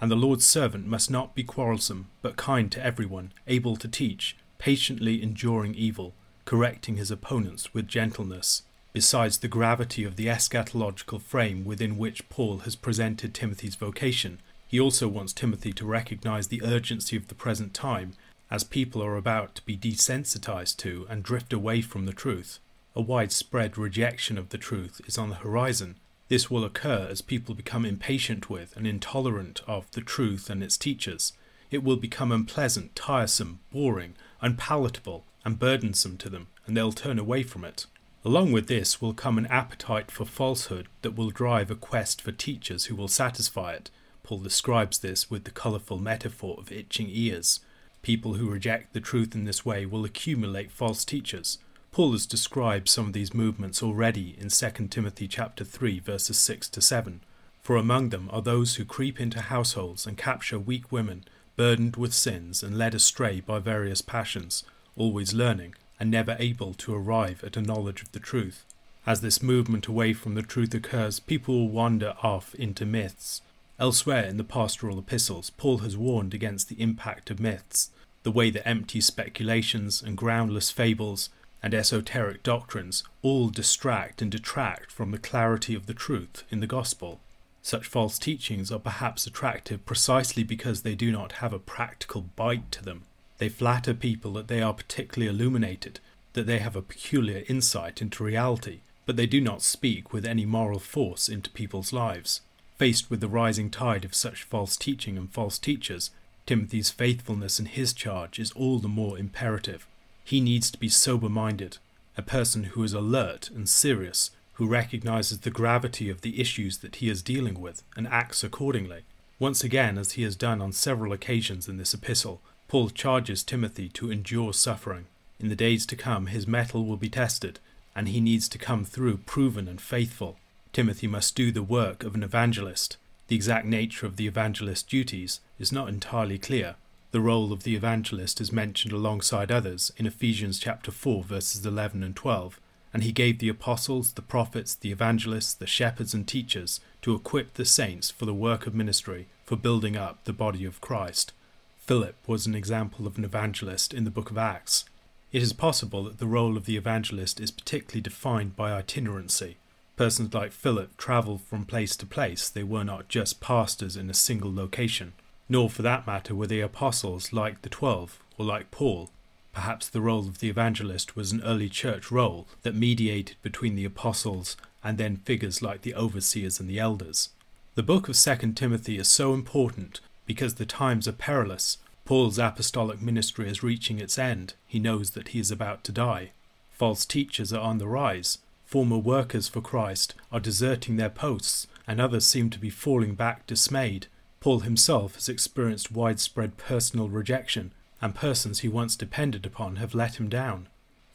And 0.00 0.10
the 0.10 0.16
Lord's 0.16 0.46
servant 0.46 0.86
must 0.86 1.10
not 1.10 1.34
be 1.34 1.42
quarrelsome, 1.42 2.08
but 2.20 2.36
kind 2.36 2.70
to 2.72 2.84
everyone, 2.84 3.32
able 3.46 3.76
to 3.76 3.88
teach, 3.88 4.36
patiently 4.58 5.22
enduring 5.22 5.74
evil, 5.74 6.14
correcting 6.44 6.96
his 6.96 7.10
opponents 7.10 7.72
with 7.72 7.88
gentleness. 7.88 8.62
Besides 8.92 9.38
the 9.38 9.48
gravity 9.48 10.04
of 10.04 10.16
the 10.16 10.26
eschatological 10.26 11.20
frame 11.20 11.64
within 11.64 11.96
which 11.96 12.28
Paul 12.28 12.58
has 12.58 12.76
presented 12.76 13.32
Timothy's 13.32 13.74
vocation, 13.74 14.40
he 14.66 14.80
also 14.80 15.08
wants 15.08 15.32
Timothy 15.32 15.72
to 15.72 15.86
recognize 15.86 16.48
the 16.48 16.62
urgency 16.62 17.16
of 17.16 17.28
the 17.28 17.34
present 17.34 17.72
time 17.72 18.14
as 18.50 18.64
people 18.64 19.02
are 19.02 19.16
about 19.16 19.54
to 19.54 19.62
be 19.62 19.76
desensitized 19.76 20.76
to 20.78 21.06
and 21.08 21.22
drift 21.22 21.52
away 21.52 21.80
from 21.80 22.06
the 22.06 22.12
truth. 22.12 22.58
A 22.94 23.00
widespread 23.00 23.76
rejection 23.76 24.38
of 24.38 24.48
the 24.48 24.58
truth 24.58 25.00
is 25.06 25.18
on 25.18 25.28
the 25.28 25.36
horizon. 25.36 25.96
This 26.28 26.50
will 26.50 26.64
occur 26.64 27.06
as 27.10 27.22
people 27.22 27.54
become 27.54 27.84
impatient 27.84 28.48
with 28.48 28.76
and 28.76 28.86
intolerant 28.86 29.60
of 29.66 29.90
the 29.92 30.00
truth 30.00 30.50
and 30.50 30.62
its 30.62 30.76
teachers. 30.76 31.32
It 31.70 31.84
will 31.84 31.96
become 31.96 32.32
unpleasant, 32.32 32.96
tiresome, 32.96 33.60
boring, 33.72 34.14
unpalatable, 34.40 35.24
and 35.44 35.58
burdensome 35.58 36.16
to 36.18 36.28
them, 36.28 36.48
and 36.66 36.76
they'll 36.76 36.92
turn 36.92 37.18
away 37.18 37.42
from 37.42 37.64
it. 37.64 37.86
Along 38.24 38.50
with 38.50 38.66
this 38.66 39.00
will 39.00 39.14
come 39.14 39.38
an 39.38 39.46
appetite 39.46 40.10
for 40.10 40.24
falsehood 40.24 40.88
that 41.02 41.16
will 41.16 41.30
drive 41.30 41.70
a 41.70 41.76
quest 41.76 42.20
for 42.20 42.32
teachers 42.32 42.86
who 42.86 42.96
will 42.96 43.08
satisfy 43.08 43.72
it, 43.72 43.90
Paul 44.26 44.40
describes 44.40 44.98
this 44.98 45.30
with 45.30 45.44
the 45.44 45.52
colourful 45.52 45.98
metaphor 45.98 46.56
of 46.58 46.72
itching 46.72 47.06
ears. 47.08 47.60
People 48.02 48.34
who 48.34 48.50
reject 48.50 48.92
the 48.92 49.00
truth 49.00 49.36
in 49.36 49.44
this 49.44 49.64
way 49.64 49.86
will 49.86 50.04
accumulate 50.04 50.72
false 50.72 51.04
teachers. 51.04 51.58
Paul 51.92 52.10
has 52.10 52.26
described 52.26 52.88
some 52.88 53.06
of 53.06 53.12
these 53.12 53.32
movements 53.32 53.84
already 53.84 54.36
in 54.36 54.48
2 54.48 54.88
Timothy 54.88 55.28
chapter 55.28 55.62
3 55.62 56.00
verses 56.00 56.38
6 56.38 56.68
to 56.70 56.80
7. 56.80 57.20
For 57.62 57.76
among 57.76 58.08
them 58.08 58.28
are 58.32 58.42
those 58.42 58.74
who 58.74 58.84
creep 58.84 59.20
into 59.20 59.42
households 59.42 60.08
and 60.08 60.18
capture 60.18 60.58
weak 60.58 60.90
women, 60.90 61.24
burdened 61.54 61.94
with 61.94 62.12
sins 62.12 62.64
and 62.64 62.76
led 62.76 62.96
astray 62.96 63.38
by 63.38 63.60
various 63.60 64.02
passions, 64.02 64.64
always 64.96 65.34
learning 65.34 65.76
and 66.00 66.10
never 66.10 66.34
able 66.40 66.74
to 66.74 66.92
arrive 66.92 67.44
at 67.44 67.56
a 67.56 67.62
knowledge 67.62 68.02
of 68.02 68.10
the 68.10 68.18
truth. 68.18 68.64
As 69.06 69.20
this 69.20 69.40
movement 69.40 69.86
away 69.86 70.14
from 70.14 70.34
the 70.34 70.42
truth 70.42 70.74
occurs, 70.74 71.20
people 71.20 71.54
will 71.54 71.68
wander 71.68 72.16
off 72.24 72.56
into 72.56 72.84
myths, 72.84 73.40
Elsewhere 73.78 74.24
in 74.24 74.38
the 74.38 74.44
pastoral 74.44 74.98
epistles, 74.98 75.50
Paul 75.50 75.78
has 75.78 75.96
warned 75.96 76.32
against 76.32 76.68
the 76.68 76.80
impact 76.80 77.30
of 77.30 77.40
myths, 77.40 77.90
the 78.22 78.30
way 78.30 78.50
that 78.50 78.66
empty 78.66 79.00
speculations 79.00 80.02
and 80.02 80.16
groundless 80.16 80.70
fables 80.70 81.28
and 81.62 81.74
esoteric 81.74 82.42
doctrines 82.42 83.04
all 83.22 83.48
distract 83.48 84.22
and 84.22 84.30
detract 84.30 84.90
from 84.90 85.10
the 85.10 85.18
clarity 85.18 85.74
of 85.74 85.86
the 85.86 85.94
truth 85.94 86.44
in 86.50 86.60
the 86.60 86.66
gospel. 86.66 87.20
Such 87.60 87.86
false 87.86 88.18
teachings 88.18 88.70
are 88.70 88.78
perhaps 88.78 89.26
attractive 89.26 89.84
precisely 89.84 90.42
because 90.42 90.82
they 90.82 90.94
do 90.94 91.12
not 91.12 91.32
have 91.32 91.52
a 91.52 91.58
practical 91.58 92.22
bite 92.22 92.70
to 92.72 92.84
them. 92.84 93.02
They 93.38 93.48
flatter 93.48 93.92
people 93.92 94.32
that 94.34 94.48
they 94.48 94.62
are 94.62 94.72
particularly 94.72 95.28
illuminated, 95.28 96.00
that 96.32 96.46
they 96.46 96.60
have 96.60 96.76
a 96.76 96.82
peculiar 96.82 97.44
insight 97.48 98.00
into 98.00 98.24
reality, 98.24 98.80
but 99.04 99.16
they 99.16 99.26
do 99.26 99.40
not 99.40 99.62
speak 99.62 100.12
with 100.12 100.24
any 100.24 100.46
moral 100.46 100.78
force 100.78 101.28
into 101.28 101.50
people's 101.50 101.92
lives. 101.92 102.40
Faced 102.78 103.10
with 103.10 103.20
the 103.20 103.28
rising 103.28 103.70
tide 103.70 104.04
of 104.04 104.14
such 104.14 104.42
false 104.42 104.76
teaching 104.76 105.16
and 105.16 105.32
false 105.32 105.58
teachers, 105.58 106.10
Timothy's 106.44 106.90
faithfulness 106.90 107.58
in 107.58 107.66
his 107.66 107.92
charge 107.92 108.38
is 108.38 108.52
all 108.52 108.78
the 108.78 108.88
more 108.88 109.18
imperative. 109.18 109.86
He 110.24 110.40
needs 110.40 110.70
to 110.70 110.78
be 110.78 110.88
sober 110.88 111.28
minded, 111.28 111.78
a 112.16 112.22
person 112.22 112.64
who 112.64 112.82
is 112.82 112.92
alert 112.92 113.48
and 113.50 113.68
serious, 113.68 114.30
who 114.54 114.66
recognizes 114.66 115.40
the 115.40 115.50
gravity 115.50 116.10
of 116.10 116.20
the 116.20 116.40
issues 116.40 116.78
that 116.78 116.96
he 116.96 117.08
is 117.08 117.22
dealing 117.22 117.60
with 117.60 117.82
and 117.96 118.06
acts 118.08 118.44
accordingly. 118.44 119.02
Once 119.38 119.64
again, 119.64 119.98
as 119.98 120.12
he 120.12 120.22
has 120.22 120.36
done 120.36 120.60
on 120.60 120.72
several 120.72 121.12
occasions 121.12 121.68
in 121.68 121.76
this 121.76 121.94
epistle, 121.94 122.40
Paul 122.68 122.90
charges 122.90 123.42
Timothy 123.42 123.88
to 123.90 124.10
endure 124.10 124.52
suffering. 124.52 125.06
In 125.38 125.48
the 125.48 125.56
days 125.56 125.86
to 125.86 125.96
come, 125.96 126.26
his 126.26 126.46
mettle 126.46 126.84
will 126.84 126.96
be 126.96 127.10
tested, 127.10 127.60
and 127.94 128.08
he 128.08 128.20
needs 128.20 128.48
to 128.48 128.58
come 128.58 128.84
through 128.84 129.18
proven 129.18 129.68
and 129.68 129.80
faithful. 129.80 130.38
Timothy 130.76 131.06
must 131.06 131.34
do 131.34 131.50
the 131.50 131.62
work 131.62 132.04
of 132.04 132.14
an 132.14 132.22
evangelist. 132.22 132.98
The 133.28 133.34
exact 133.34 133.64
nature 133.64 134.04
of 134.04 134.16
the 134.16 134.26
evangelist's 134.26 134.82
duties 134.82 135.40
is 135.58 135.72
not 135.72 135.88
entirely 135.88 136.36
clear. 136.36 136.74
The 137.12 137.22
role 137.22 137.50
of 137.50 137.62
the 137.62 137.74
evangelist 137.74 138.42
is 138.42 138.52
mentioned 138.52 138.92
alongside 138.92 139.50
others 139.50 139.90
in 139.96 140.04
Ephesians 140.04 140.58
chapter 140.58 140.90
4 140.90 141.24
verses 141.24 141.64
11 141.64 142.02
and 142.02 142.14
12, 142.14 142.60
and 142.92 143.02
he 143.02 143.10
gave 143.10 143.38
the 143.38 143.48
apostles, 143.48 144.12
the 144.12 144.20
prophets, 144.20 144.74
the 144.74 144.92
evangelists, 144.92 145.54
the 145.54 145.66
shepherds 145.66 146.12
and 146.12 146.28
teachers 146.28 146.78
to 147.00 147.14
equip 147.14 147.54
the 147.54 147.64
saints 147.64 148.10
for 148.10 148.26
the 148.26 148.34
work 148.34 148.66
of 148.66 148.74
ministry, 148.74 149.28
for 149.46 149.56
building 149.56 149.96
up 149.96 150.24
the 150.24 150.34
body 150.34 150.66
of 150.66 150.82
Christ. 150.82 151.32
Philip 151.78 152.16
was 152.26 152.46
an 152.46 152.54
example 152.54 153.06
of 153.06 153.16
an 153.16 153.24
evangelist 153.24 153.94
in 153.94 154.04
the 154.04 154.10
book 154.10 154.30
of 154.30 154.36
Acts. 154.36 154.84
It 155.32 155.40
is 155.40 155.54
possible 155.54 156.04
that 156.04 156.18
the 156.18 156.26
role 156.26 156.54
of 156.54 156.66
the 156.66 156.76
evangelist 156.76 157.40
is 157.40 157.50
particularly 157.50 158.02
defined 158.02 158.56
by 158.56 158.72
itinerancy. 158.72 159.56
Persons 159.96 160.34
like 160.34 160.52
Philip 160.52 160.96
travelled 160.98 161.40
from 161.40 161.64
place 161.64 161.96
to 161.96 162.06
place, 162.06 162.50
they 162.50 162.62
were 162.62 162.84
not 162.84 163.08
just 163.08 163.40
pastors 163.40 163.96
in 163.96 164.10
a 164.10 164.14
single 164.14 164.54
location. 164.54 165.14
Nor, 165.48 165.70
for 165.70 165.82
that 165.82 166.06
matter, 166.06 166.34
were 166.34 166.46
they 166.46 166.60
apostles 166.60 167.32
like 167.32 167.62
the 167.62 167.70
Twelve, 167.70 168.20
or 168.36 168.44
like 168.44 168.70
Paul. 168.70 169.10
Perhaps 169.54 169.88
the 169.88 170.02
role 170.02 170.28
of 170.28 170.40
the 170.40 170.50
evangelist 170.50 171.16
was 171.16 171.32
an 171.32 171.42
early 171.42 171.70
church 171.70 172.10
role 172.10 172.46
that 172.62 172.74
mediated 172.74 173.36
between 173.42 173.74
the 173.74 173.86
apostles 173.86 174.56
and 174.84 174.98
then 174.98 175.16
figures 175.24 175.62
like 175.62 175.80
the 175.80 175.94
overseers 175.94 176.60
and 176.60 176.68
the 176.68 176.78
elders. 176.78 177.30
The 177.74 177.82
book 177.82 178.08
of 178.08 178.18
2 178.18 178.52
Timothy 178.52 178.98
is 178.98 179.08
so 179.08 179.32
important 179.32 180.00
because 180.26 180.56
the 180.56 180.66
times 180.66 181.08
are 181.08 181.12
perilous. 181.12 181.78
Paul's 182.04 182.38
apostolic 182.38 183.00
ministry 183.00 183.48
is 183.48 183.62
reaching 183.62 183.98
its 183.98 184.18
end. 184.18 184.54
He 184.66 184.78
knows 184.78 185.12
that 185.12 185.28
he 185.28 185.40
is 185.40 185.50
about 185.50 185.84
to 185.84 185.92
die. 185.92 186.32
False 186.70 187.06
teachers 187.06 187.52
are 187.52 187.60
on 187.60 187.78
the 187.78 187.88
rise. 187.88 188.38
Former 188.66 188.98
workers 188.98 189.46
for 189.46 189.60
Christ 189.60 190.14
are 190.32 190.40
deserting 190.40 190.96
their 190.96 191.08
posts, 191.08 191.68
and 191.86 192.00
others 192.00 192.26
seem 192.26 192.50
to 192.50 192.58
be 192.58 192.68
falling 192.68 193.14
back 193.14 193.46
dismayed. 193.46 194.08
Paul 194.40 194.60
himself 194.60 195.14
has 195.14 195.28
experienced 195.28 195.92
widespread 195.92 196.56
personal 196.56 197.08
rejection, 197.08 197.70
and 198.02 198.14
persons 198.14 198.60
he 198.60 198.68
once 198.68 198.96
depended 198.96 199.46
upon 199.46 199.76
have 199.76 199.94
let 199.94 200.16
him 200.16 200.28
down. 200.28 200.66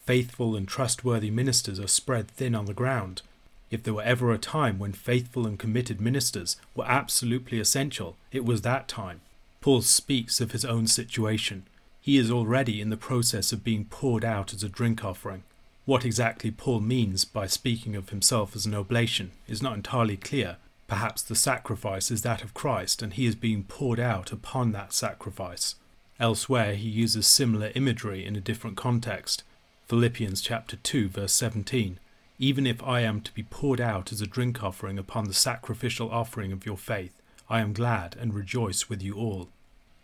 Faithful 0.06 0.56
and 0.56 0.66
trustworthy 0.66 1.30
ministers 1.30 1.80
are 1.80 1.88
spread 1.88 2.30
thin 2.30 2.56
on 2.56 2.66
the 2.66 2.74
ground. 2.74 3.22
If 3.70 3.84
there 3.84 3.94
were 3.94 4.02
ever 4.02 4.32
a 4.32 4.38
time 4.38 4.80
when 4.80 4.94
faithful 4.94 5.46
and 5.46 5.60
committed 5.60 6.00
ministers 6.00 6.56
were 6.74 6.88
absolutely 6.88 7.60
essential, 7.60 8.16
it 8.32 8.46
was 8.46 8.62
that 8.62 8.88
time. 8.88 9.22
Paul 9.60 9.82
speaks 9.82 10.40
of 10.40 10.54
his 10.54 10.66
own 10.66 10.88
situation. 10.88 11.68
He 12.02 12.18
is 12.18 12.32
already 12.32 12.82
in 12.82 12.90
the 12.90 12.98
process 12.98 13.52
of 13.52 13.64
being 13.64 13.86
poured 13.86 14.26
out 14.26 14.54
as 14.54 14.64
a 14.64 14.70
drink 14.70 15.06
offering. 15.06 15.44
What 15.86 16.06
exactly 16.06 16.52
Paul 16.52 16.80
means 16.82 17.26
by 17.26 17.48
speaking 17.48 17.96
of 17.96 18.10
himself 18.10 18.56
as 18.56 18.66
an 18.66 18.76
oblation 18.76 19.32
is 19.48 19.64
not 19.64 19.76
entirely 19.76 20.16
clear. 20.16 20.58
Perhaps 20.88 21.24
the 21.24 21.36
sacrifice 21.36 22.12
is 22.12 22.22
that 22.22 22.44
of 22.44 22.54
Christ 22.54 23.02
and 23.02 23.14
he 23.14 23.26
is 23.26 23.36
being 23.36 23.64
poured 23.64 24.00
out 24.00 24.32
upon 24.32 24.74
that 24.74 24.94
sacrifice. 24.94 25.76
Elsewhere 26.20 26.76
he 26.76 26.88
uses 26.88 27.26
similar 27.26 27.72
imagery 27.74 28.24
in 28.26 28.36
a 28.36 28.42
different 28.42 28.78
context. 28.78 29.44
Philippians 29.88 30.42
chapter 30.42 30.76
2 30.76 31.10
verse 31.10 31.34
17. 31.34 31.98
Even 32.38 32.68
if 32.68 32.84
I 32.84 33.02
am 33.02 33.22
to 33.22 33.34
be 33.34 33.44
poured 33.44 33.82
out 33.82 34.12
as 34.12 34.22
a 34.22 34.28
drink 34.28 34.64
offering 34.64 35.00
upon 35.00 35.26
the 35.26 35.34
sacrificial 35.34 36.12
offering 36.12 36.52
of 36.52 36.66
your 36.66 36.78
faith, 36.78 37.14
I 37.50 37.60
am 37.60 37.74
glad 37.74 38.16
and 38.20 38.34
rejoice 38.34 38.88
with 38.88 39.02
you 39.02 39.16
all. 39.16 39.50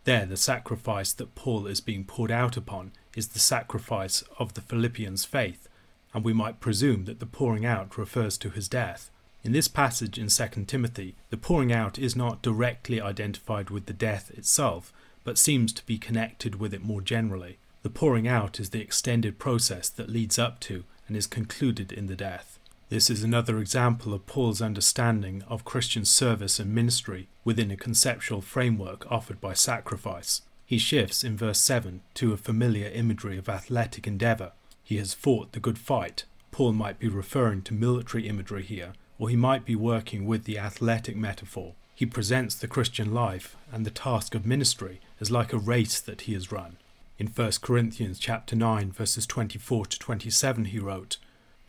There, 0.06 0.26
the 0.26 0.38
sacrifice 0.38 1.14
that 1.14 1.36
Paul 1.36 1.68
is 1.68 1.82
being 1.82 2.04
poured 2.04 2.32
out 2.32 2.58
upon 2.58 2.94
is 3.18 3.30
the 3.30 3.40
sacrifice 3.40 4.24
of 4.38 4.54
the 4.54 4.62
Philippians' 4.62 5.26
faith, 5.26 5.68
and 6.14 6.24
we 6.24 6.34
might 6.34 6.60
presume 6.60 7.06
that 7.06 7.20
the 7.20 7.26
pouring 7.26 7.66
out 7.66 7.98
refers 7.98 8.38
to 8.38 8.52
his 8.52 8.70
death. 8.70 9.10
In 9.44 9.54
this 9.54 9.68
passage 9.68 10.20
in 10.20 10.28
2 10.28 10.66
Timothy, 10.66 11.16
the 11.32 11.38
pouring 11.38 11.74
out 11.74 11.98
is 11.98 12.16
not 12.16 12.44
directly 12.44 13.02
identified 13.02 13.72
with 13.72 13.88
the 13.88 13.94
death 13.94 14.30
itself, 14.38 14.94
but 15.24 15.40
seems 15.40 15.74
to 15.74 15.86
be 15.88 15.98
connected 15.98 16.60
with 16.60 16.76
it 16.76 16.84
more 16.84 17.02
generally. 17.02 17.58
The 17.82 17.90
pouring 17.90 18.28
out 18.28 18.60
is 18.60 18.70
the 18.70 18.82
extended 18.82 19.40
process 19.40 19.90
that 19.90 20.10
leads 20.10 20.38
up 20.38 20.60
to 20.62 20.84
and 21.08 21.18
is 21.18 21.26
concluded 21.26 21.92
in 21.92 22.06
the 22.06 22.16
death. 22.16 22.60
This 22.90 23.10
is 23.10 23.24
another 23.24 23.58
example 23.58 24.14
of 24.14 24.28
Paul's 24.28 24.62
understanding 24.62 25.44
of 25.48 25.66
Christian 25.66 26.06
service 26.06 26.60
and 26.60 26.74
ministry 26.74 27.28
within 27.44 27.72
a 27.72 27.78
conceptual 27.78 28.42
framework 28.42 29.12
offered 29.12 29.42
by 29.42 29.54
sacrifice. 29.54 30.42
He 30.68 30.78
shifts 30.78 31.24
in 31.24 31.38
verse 31.38 31.60
7 31.60 32.02
to 32.16 32.34
a 32.34 32.38
familiar 32.38 32.90
imagery 32.90 33.38
of 33.38 33.48
athletic 33.48 34.06
endeavour. 34.06 34.52
He 34.84 34.98
has 34.98 35.14
fought 35.14 35.54
the 35.54 35.62
good 35.62 35.80
fight. 35.80 36.26
Paul 36.52 36.74
might 36.74 37.00
be 37.00 37.08
referring 37.08 37.62
to 37.64 37.74
military 37.74 38.28
imagery 38.28 38.64
here, 38.64 38.92
or 39.18 39.30
he 39.30 39.38
might 39.38 39.64
be 39.64 39.78
working 39.78 40.26
with 40.26 40.44
the 40.44 40.60
athletic 40.60 41.16
metaphor. 41.16 41.74
He 41.96 42.06
presents 42.06 42.54
the 42.54 42.68
Christian 42.68 43.14
life 43.14 43.56
and 43.72 43.86
the 43.86 43.92
task 43.92 44.36
of 44.36 44.46
ministry 44.46 45.00
as 45.22 45.32
like 45.32 45.54
a 45.54 45.58
race 45.58 46.02
that 46.02 46.22
he 46.22 46.34
has 46.34 46.52
run. 46.52 46.76
In 47.18 47.28
1 47.28 47.52
Corinthians 47.62 48.20
chapter 48.20 48.54
9 48.54 48.92
verses 48.92 49.26
24 49.26 49.86
to 49.86 49.98
27 49.98 50.66
he 50.66 50.80
wrote, 50.80 51.16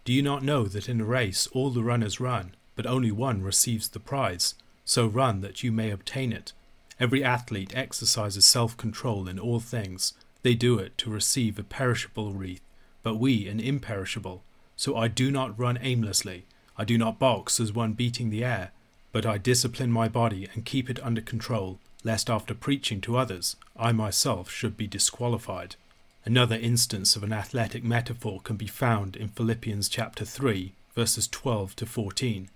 Do 0.05 0.13
you 0.13 0.23
not 0.23 0.43
know 0.43 0.65
that 0.65 0.89
in 0.89 1.01
a 1.01 1.05
race 1.05 1.47
all 1.53 1.71
the 1.71 1.85
runners 1.85 2.19
run, 2.19 2.57
but 2.75 2.85
only 2.85 3.13
one 3.13 3.45
receives 3.45 3.89
the 3.89 4.01
prize? 4.01 4.57
So 4.85 5.07
run 5.07 5.41
that 5.43 5.63
you 5.63 5.71
may 5.71 5.93
obtain 5.93 6.33
it. 6.33 6.53
Every 7.01 7.23
athlete 7.23 7.73
exercises 7.77 8.45
self-control 8.45 9.29
in 9.29 9.39
all 9.39 9.61
things. 9.61 10.15
They 10.43 10.55
do 10.55 10.79
it 10.79 10.99
to 10.99 11.11
receive 11.11 11.59
a 11.59 11.63
perishable 11.63 12.33
wreath, 12.33 12.63
but 13.05 13.17
we 13.17 13.47
an 13.47 13.61
imperishable. 13.61 14.43
So 14.75 14.97
I 14.97 15.07
do 15.07 15.31
not 15.31 15.59
run 15.59 15.79
aimlessly. 15.81 16.47
I 16.77 16.85
do 16.85 16.99
not 16.99 17.19
box 17.19 17.61
as 17.61 17.73
one 17.73 17.93
beating 17.93 18.31
the 18.31 18.45
air, 18.45 18.73
but 19.13 19.25
I 19.25 19.39
discipline 19.39 19.93
my 19.93 20.09
body 20.09 20.49
and 20.55 20.65
keep 20.65 20.91
it 20.91 21.03
under 21.03 21.21
control, 21.21 21.79
lest 22.03 22.29
after 22.29 22.55
preaching 22.55 23.01
to 23.03 23.17
others, 23.17 23.57
I 23.77 23.93
myself 23.93 24.51
should 24.51 24.77
be 24.77 24.87
disqualified. 24.87 25.77
Another 26.25 26.57
instance 26.57 27.15
of 27.15 27.23
an 27.23 27.33
athletic 27.33 27.85
metaphor 27.85 28.41
can 28.41 28.57
be 28.57 28.67
found 28.67 29.15
in 29.15 29.29
Philippians 29.29 29.89
chapter 29.89 30.25
3, 30.25 30.73
verses 30.95 31.29
12 31.29 31.77
to 31.77 31.87
14. 31.87 32.51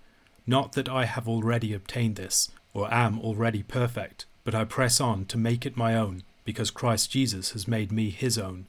Not 0.45 0.73
that 0.73 0.89
I 0.89 1.05
have 1.05 1.29
already 1.29 1.73
obtained 1.73 2.17
this, 2.17 2.51
or 2.73 2.93
am 2.93 3.19
already 3.19 3.63
perfect, 3.63 4.25
but 4.43 4.55
I 4.55 4.65
press 4.65 4.99
on 4.99 5.25
to 5.25 5.37
make 5.37 5.65
it 5.65 5.77
my 5.77 5.95
own, 5.95 6.23
because 6.45 6.71
Christ 6.71 7.11
Jesus 7.11 7.51
has 7.51 7.67
made 7.67 7.91
me 7.91 8.09
his 8.09 8.37
own. 8.37 8.65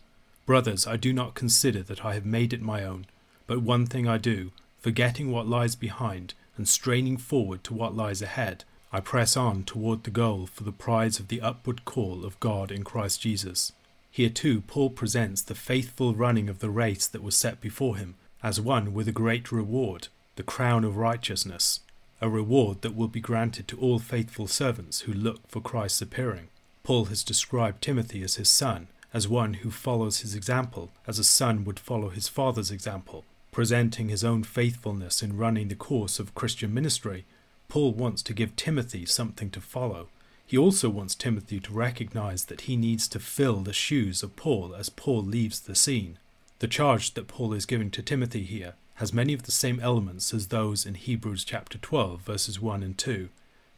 Brothers, 0.47 0.87
I 0.87 0.97
do 0.97 1.13
not 1.13 1.35
consider 1.35 1.83
that 1.83 2.05
I 2.05 2.15
have 2.15 2.27
made 2.27 2.53
it 2.53 2.63
my 2.63 2.85
own, 2.85 3.07
but 3.47 3.63
one 3.63 3.87
thing 3.87 4.07
I 4.07 4.19
do, 4.19 4.53
forgetting 4.81 5.31
what 5.31 5.49
lies 5.49 5.75
behind, 5.75 6.35
and 6.57 6.69
straining 6.69 7.17
forward 7.17 7.65
to 7.65 7.75
what 7.75 7.97
lies 7.97 8.23
ahead, 8.23 8.65
I 8.93 9.01
press 9.01 9.37
on 9.37 9.65
toward 9.65 10.05
the 10.05 10.11
goal 10.11 10.47
for 10.47 10.63
the 10.63 10.71
prize 10.71 11.19
of 11.19 11.29
the 11.29 11.41
upward 11.41 11.85
call 11.85 12.25
of 12.25 12.39
God 12.39 12.71
in 12.71 12.85
Christ 12.85 13.21
Jesus. 13.23 13.73
Here 14.11 14.31
too, 14.31 14.61
Paul 14.61 14.91
presents 14.91 15.43
the 15.43 15.57
faithful 15.57 16.15
running 16.15 16.49
of 16.49 16.61
the 16.61 16.71
race 16.71 17.09
that 17.09 17.23
was 17.23 17.37
set 17.37 17.61
before 17.61 17.97
him 17.97 18.15
as 18.41 18.61
one 18.61 18.95
with 18.95 19.09
a 19.09 19.13
great 19.13 19.51
reward, 19.51 20.07
the 20.37 20.45
crown 20.45 20.85
of 20.85 20.97
righteousness, 20.97 21.81
a 22.25 22.29
reward 22.31 22.81
that 22.81 22.97
will 22.97 23.09
be 23.09 23.21
granted 23.21 23.69
to 23.69 23.79
all 23.79 23.99
faithful 23.99 24.47
servants 24.47 25.01
who 25.01 25.13
look 25.13 25.47
for 25.47 25.61
Christ's 25.61 26.01
appearing. 26.01 26.49
Paul 26.83 27.05
has 27.07 27.23
described 27.23 27.83
Timothy 27.83 28.23
as 28.23 28.37
his 28.37 28.49
son, 28.49 28.89
as 29.13 29.29
one 29.29 29.55
who 29.55 29.71
follows 29.71 30.21
his 30.21 30.35
example, 30.35 30.91
as 31.07 31.19
a 31.19 31.25
son 31.25 31.65
would 31.65 31.79
follow 31.79 32.09
his 32.09 32.27
father's 32.27 32.71
example, 32.71 33.27
presenting 33.53 34.09
his 34.09 34.25
own 34.25 34.43
faithfulness 34.43 35.23
in 35.23 35.37
running 35.37 35.69
the 35.69 35.75
course 35.75 36.19
of 36.19 36.35
Christian 36.35 36.73
ministry 36.73 37.27
Paul 37.69 37.93
wants 37.93 38.23
to 38.23 38.33
give 38.33 38.57
Timothy 38.57 39.05
something 39.05 39.51
to 39.51 39.61
follow. 39.61 40.09
He 40.47 40.57
also 40.57 40.89
wants 40.89 41.15
Timothy 41.15 41.61
to 41.61 41.73
recognize 41.75 42.47
that 42.47 42.63
he 42.63 42.75
needs 42.75 43.07
to 43.09 43.21
fill 43.21 43.57
the 43.57 43.75
shoes 43.75 44.23
of 44.23 44.35
Paul 44.35 44.75
as 44.75 44.89
Paul 44.89 45.23
leaves 45.23 45.61
the 45.61 45.75
scene. 45.75 46.19
The 46.61 46.69
charge 46.69 47.13
that 47.15 47.29
Paul 47.29 47.53
is 47.53 47.67
giving 47.67 47.91
to 47.91 48.03
Timothy 48.03 48.45
here 48.45 48.77
has 48.97 49.13
many 49.13 49.33
of 49.33 49.45
the 49.45 49.53
same 49.53 49.81
elements 49.81 50.33
as 50.33 50.49
those 50.49 50.87
in 50.87 50.95
Hebrews 50.95 51.45
chapter 51.45 51.79
12 51.79 52.21
verses 52.21 52.61
1 52.61 52.83
and 52.83 52.97
2. 52.97 53.29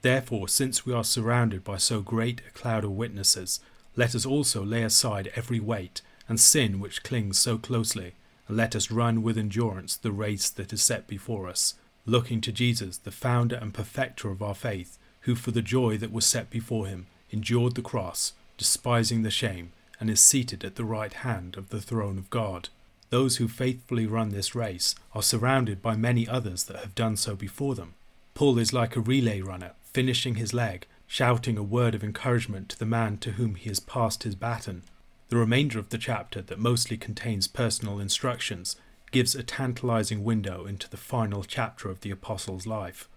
Therefore, 0.03 0.49
since 0.49 0.85
we 0.85 0.93
are 0.93 1.05
surrounded 1.05 1.65
by 1.65 1.79
so 1.79 2.01
great 2.01 2.41
a 2.47 2.51
cloud 2.51 2.85
of 2.85 2.93
witnesses, 2.93 3.61
let 3.97 4.15
us 4.15 4.27
also 4.27 4.65
lay 4.65 4.83
aside 4.83 5.33
every 5.35 5.61
weight 5.61 6.03
and 6.29 6.39
sin 6.39 6.81
which 6.81 7.03
clings 7.03 7.39
so 7.39 7.57
closely, 7.57 8.15
and 8.47 8.57
let 8.57 8.77
us 8.77 8.91
run 8.91 9.23
with 9.23 9.39
endurance 9.39 9.97
the 9.97 10.13
race 10.13 10.51
that 10.51 10.73
is 10.73 10.83
set 10.83 11.07
before 11.07 11.49
us 11.49 11.75
looking 12.07 12.41
to 12.41 12.53
Jesus, 12.53 12.99
the 12.99 13.11
founder 13.11 13.57
and 13.57 13.75
perfecter 13.75 14.31
of 14.31 14.41
our 14.41 14.55
faith, 14.55 14.97
who 15.23 15.35
for 15.35 15.51
the 15.51 15.63
joy 15.63 15.97
that 15.99 16.13
was 16.13 16.25
set 16.25 16.49
before 16.49 16.87
him 16.87 17.07
endured 17.31 17.75
the 17.75 17.83
cross, 17.83 18.33
despising 18.57 19.23
the 19.23 19.31
shame, 19.31 19.73
and 19.99 20.09
is 20.09 20.21
seated 20.21 20.65
at 20.65 20.77
the 20.77 20.85
right 20.85 21.13
hand 21.13 21.57
of 21.57 21.71
the 21.71 21.81
throne 21.81 22.17
of 22.17 22.31
God. 22.31 22.69
Those 23.11 23.37
who 23.37 23.49
faithfully 23.49 24.07
run 24.07 24.31
this 24.31 24.55
race 24.55 24.95
are 25.15 25.23
surrounded 25.23 25.81
by 25.81 25.97
many 25.97 26.27
others 26.27 26.65
that 26.65 26.79
have 26.79 26.95
done 26.95 27.17
so 27.17 27.37
before 27.37 27.75
them. 27.75 27.95
Paul 28.35 28.59
is 28.59 28.73
like 28.73 28.97
a 28.97 29.01
relay 29.01 29.41
runner, 29.41 29.73
finishing 29.93 30.35
his 30.35 30.53
leg, 30.53 30.87
shouting 31.07 31.57
a 31.57 31.63
word 31.63 31.95
of 31.95 32.03
encouragement 32.03 32.69
to 32.71 32.79
the 32.79 32.85
man 32.85 33.17
to 33.19 33.33
whom 33.33 33.55
he 33.55 33.69
has 33.69 33.81
passed 33.81 34.25
his 34.25 34.35
baton. 34.35 34.83
The 35.29 35.37
remainder 35.37 35.79
of 35.79 35.89
the 35.89 35.99
chapter, 35.99 36.43
that 36.43 36.59
mostly 36.59 36.97
contains 36.97 37.49
personal 37.49 37.99
instructions, 37.99 38.77
gives 39.13 39.35
a 39.35 39.43
tantalizing 39.43 40.25
window 40.25 40.67
into 40.67 40.91
the 40.91 40.97
final 40.97 41.45
chapter 41.45 41.89
of 41.89 42.01
the 42.01 42.11
Apostle's 42.11 42.67
life. 42.67 43.09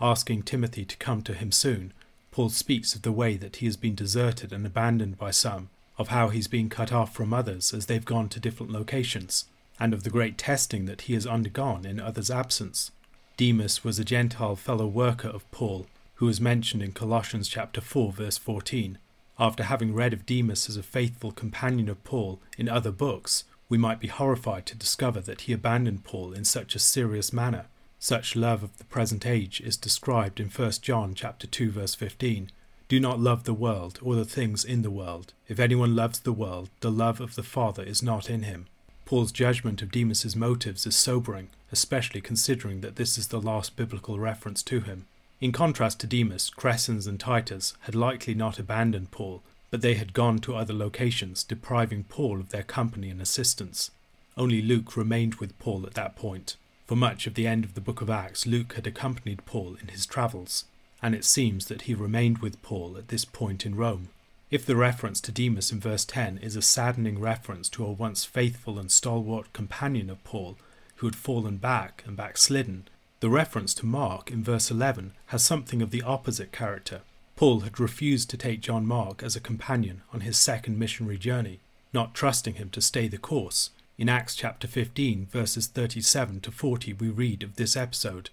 Asking 0.00 0.42
Timothy 0.42 0.84
to 0.84 0.96
come 0.96 1.22
to 1.22 1.34
him 1.34 1.50
soon, 1.50 1.92
Paul 2.30 2.50
speaks 2.50 2.94
of 2.94 3.02
the 3.02 3.12
way 3.12 3.36
that 3.36 3.56
he 3.56 3.66
has 3.66 3.76
been 3.76 3.94
deserted 3.94 4.52
and 4.52 4.64
abandoned 4.64 5.18
by 5.18 5.30
some, 5.32 5.68
of 6.00 6.08
how 6.08 6.30
he's 6.30 6.48
been 6.48 6.70
cut 6.70 6.90
off 6.94 7.12
from 7.12 7.34
others 7.34 7.74
as 7.74 7.84
they've 7.84 8.06
gone 8.06 8.26
to 8.26 8.40
different 8.40 8.72
locations, 8.72 9.44
and 9.78 9.92
of 9.92 10.02
the 10.02 10.08
great 10.08 10.38
testing 10.38 10.86
that 10.86 11.02
he 11.02 11.12
has 11.12 11.26
undergone 11.26 11.84
in 11.84 12.00
others' 12.00 12.30
absence. 12.30 12.90
Demas 13.36 13.84
was 13.84 13.98
a 13.98 14.04
Gentile 14.04 14.56
fellow 14.56 14.86
worker 14.86 15.28
of 15.28 15.48
Paul, 15.50 15.86
who 16.14 16.26
is 16.26 16.40
mentioned 16.40 16.82
in 16.82 16.92
Colossians 16.92 17.50
chapter 17.50 17.82
4 17.82 18.12
verse 18.12 18.38
14. 18.38 18.96
After 19.38 19.64
having 19.64 19.92
read 19.92 20.14
of 20.14 20.24
Demas 20.24 20.70
as 20.70 20.78
a 20.78 20.82
faithful 20.82 21.32
companion 21.32 21.90
of 21.90 22.02
Paul 22.02 22.40
in 22.56 22.66
other 22.66 22.92
books, 22.92 23.44
we 23.68 23.76
might 23.76 24.00
be 24.00 24.08
horrified 24.08 24.64
to 24.66 24.76
discover 24.76 25.20
that 25.20 25.42
he 25.42 25.52
abandoned 25.52 26.04
Paul 26.04 26.32
in 26.32 26.46
such 26.46 26.74
a 26.74 26.78
serious 26.78 27.30
manner. 27.30 27.66
Such 27.98 28.34
love 28.34 28.62
of 28.62 28.78
the 28.78 28.84
present 28.84 29.26
age 29.26 29.60
is 29.60 29.76
described 29.76 30.40
in 30.40 30.48
1 30.48 30.70
John 30.80 31.12
chapter 31.14 31.46
2 31.46 31.70
verse 31.70 31.94
15. 31.94 32.50
Do 32.90 32.98
not 32.98 33.20
love 33.20 33.44
the 33.44 33.54
world 33.54 34.00
or 34.02 34.16
the 34.16 34.24
things 34.24 34.64
in 34.64 34.82
the 34.82 34.90
world. 34.90 35.32
If 35.46 35.60
anyone 35.60 35.94
loves 35.94 36.18
the 36.18 36.32
world, 36.32 36.70
the 36.80 36.90
love 36.90 37.20
of 37.20 37.36
the 37.36 37.44
Father 37.44 37.84
is 37.84 38.02
not 38.02 38.28
in 38.28 38.42
him. 38.42 38.66
Paul's 39.04 39.30
judgment 39.30 39.80
of 39.80 39.92
Demas's 39.92 40.34
motives 40.34 40.84
is 40.86 40.96
sobering, 40.96 41.50
especially 41.70 42.20
considering 42.20 42.80
that 42.80 42.96
this 42.96 43.16
is 43.16 43.28
the 43.28 43.40
last 43.40 43.76
biblical 43.76 44.18
reference 44.18 44.60
to 44.64 44.80
him. 44.80 45.06
In 45.40 45.52
contrast 45.52 46.00
to 46.00 46.08
Demas, 46.08 46.50
Crescens 46.50 47.06
and 47.06 47.20
Titus 47.20 47.74
had 47.82 47.94
likely 47.94 48.34
not 48.34 48.58
abandoned 48.58 49.12
Paul, 49.12 49.40
but 49.70 49.82
they 49.82 49.94
had 49.94 50.12
gone 50.12 50.40
to 50.40 50.56
other 50.56 50.74
locations, 50.74 51.44
depriving 51.44 52.02
Paul 52.02 52.40
of 52.40 52.48
their 52.48 52.64
company 52.64 53.08
and 53.08 53.22
assistance. 53.22 53.92
Only 54.36 54.60
Luke 54.60 54.96
remained 54.96 55.36
with 55.36 55.56
Paul 55.60 55.86
at 55.86 55.94
that 55.94 56.16
point. 56.16 56.56
For 56.88 56.96
much 56.96 57.28
of 57.28 57.34
the 57.34 57.46
end 57.46 57.64
of 57.64 57.74
the 57.74 57.80
book 57.80 58.00
of 58.00 58.10
Acts, 58.10 58.48
Luke 58.48 58.72
had 58.72 58.84
accompanied 58.84 59.46
Paul 59.46 59.76
in 59.80 59.86
his 59.86 60.06
travels, 60.06 60.64
and 61.02 61.14
it 61.14 61.24
seems 61.24 61.66
that 61.66 61.82
he 61.82 61.94
remained 61.94 62.38
with 62.38 62.62
Paul 62.62 62.96
at 62.96 63.08
this 63.08 63.24
point 63.24 63.64
in 63.64 63.74
Rome. 63.74 64.08
If 64.50 64.66
the 64.66 64.76
reference 64.76 65.20
to 65.22 65.32
Demas 65.32 65.70
in 65.70 65.78
verse 65.80 66.04
10 66.04 66.38
is 66.38 66.56
a 66.56 66.62
saddening 66.62 67.20
reference 67.20 67.68
to 67.70 67.84
a 67.84 67.92
once 67.92 68.24
faithful 68.24 68.78
and 68.78 68.90
stalwart 68.90 69.52
companion 69.52 70.10
of 70.10 70.22
Paul 70.24 70.56
who 70.96 71.06
had 71.06 71.16
fallen 71.16 71.56
back 71.56 72.02
and 72.06 72.16
backslidden, 72.16 72.88
the 73.20 73.30
reference 73.30 73.74
to 73.74 73.86
Mark 73.86 74.30
in 74.30 74.42
verse 74.42 74.70
11 74.70 75.12
has 75.26 75.44
something 75.44 75.80
of 75.80 75.90
the 75.90 76.02
opposite 76.02 76.52
character. 76.52 77.02
Paul 77.36 77.60
had 77.60 77.78
refused 77.78 78.28
to 78.30 78.36
take 78.36 78.60
John 78.60 78.86
Mark 78.86 79.22
as 79.22 79.36
a 79.36 79.40
companion 79.40 80.02
on 80.12 80.20
his 80.20 80.36
second 80.36 80.78
missionary 80.78 81.16
journey, 81.16 81.60
not 81.92 82.14
trusting 82.14 82.54
him 82.54 82.70
to 82.70 82.80
stay 82.80 83.08
the 83.08 83.18
course. 83.18 83.70
In 83.96 84.08
Acts 84.08 84.34
chapter 84.34 84.66
15, 84.66 85.26
verses 85.26 85.66
37 85.66 86.40
to 86.40 86.50
40, 86.50 86.94
we 86.94 87.08
read 87.08 87.42
of 87.42 87.56
this 87.56 87.76
episode. 87.76 88.30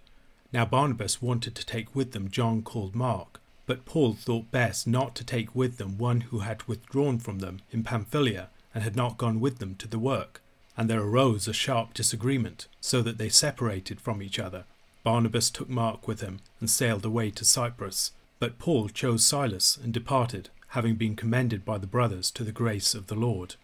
Now 0.53 0.65
Barnabas 0.65 1.21
wanted 1.21 1.55
to 1.55 1.65
take 1.65 1.95
with 1.95 2.11
them 2.11 2.29
John 2.29 2.61
called 2.61 2.95
Mark, 2.95 3.41
but 3.65 3.85
Paul 3.85 4.13
thought 4.13 4.51
best 4.51 4.87
not 4.87 5.15
to 5.15 5.23
take 5.23 5.53
with 5.53 5.77
them 5.77 5.97
one 5.97 6.21
who 6.21 6.39
had 6.39 6.63
withdrawn 6.63 7.19
from 7.19 7.39
them 7.39 7.61
in 7.71 7.83
Pamphylia 7.83 8.49
and 8.73 8.83
had 8.83 8.95
not 8.95 9.17
gone 9.17 9.39
with 9.39 9.59
them 9.59 9.75
to 9.75 9.87
the 9.87 9.99
work. 9.99 10.41
and 10.77 10.87
there 10.87 11.01
arose 11.01 11.47
a 11.47 11.53
sharp 11.53 11.93
disagreement, 11.93 12.67
so 12.79 13.01
that 13.01 13.17
they 13.17 13.29
separated 13.29 13.99
from 13.99 14.21
each 14.21 14.37
other. 14.37 14.63
Barnabas 15.03 15.49
took 15.49 15.67
Mark 15.69 16.07
with 16.07 16.21
him 16.21 16.39
and 16.59 16.69
sailed 16.69 17.03
away 17.03 17.31
to 17.31 17.43
Cyprus, 17.43 18.11
but 18.39 18.59
Paul 18.59 18.87
chose 18.89 19.25
Silas 19.25 19.77
and 19.81 19.91
departed, 19.91 20.49
having 20.69 20.95
been 20.95 21.15
commended 21.15 21.65
by 21.65 21.79
the 21.79 21.87
brothers 21.87 22.29
to 22.31 22.43
the 22.43 22.51
grace 22.51 22.93
of 22.93 23.07
the 23.07 23.15
Lord. 23.15 23.55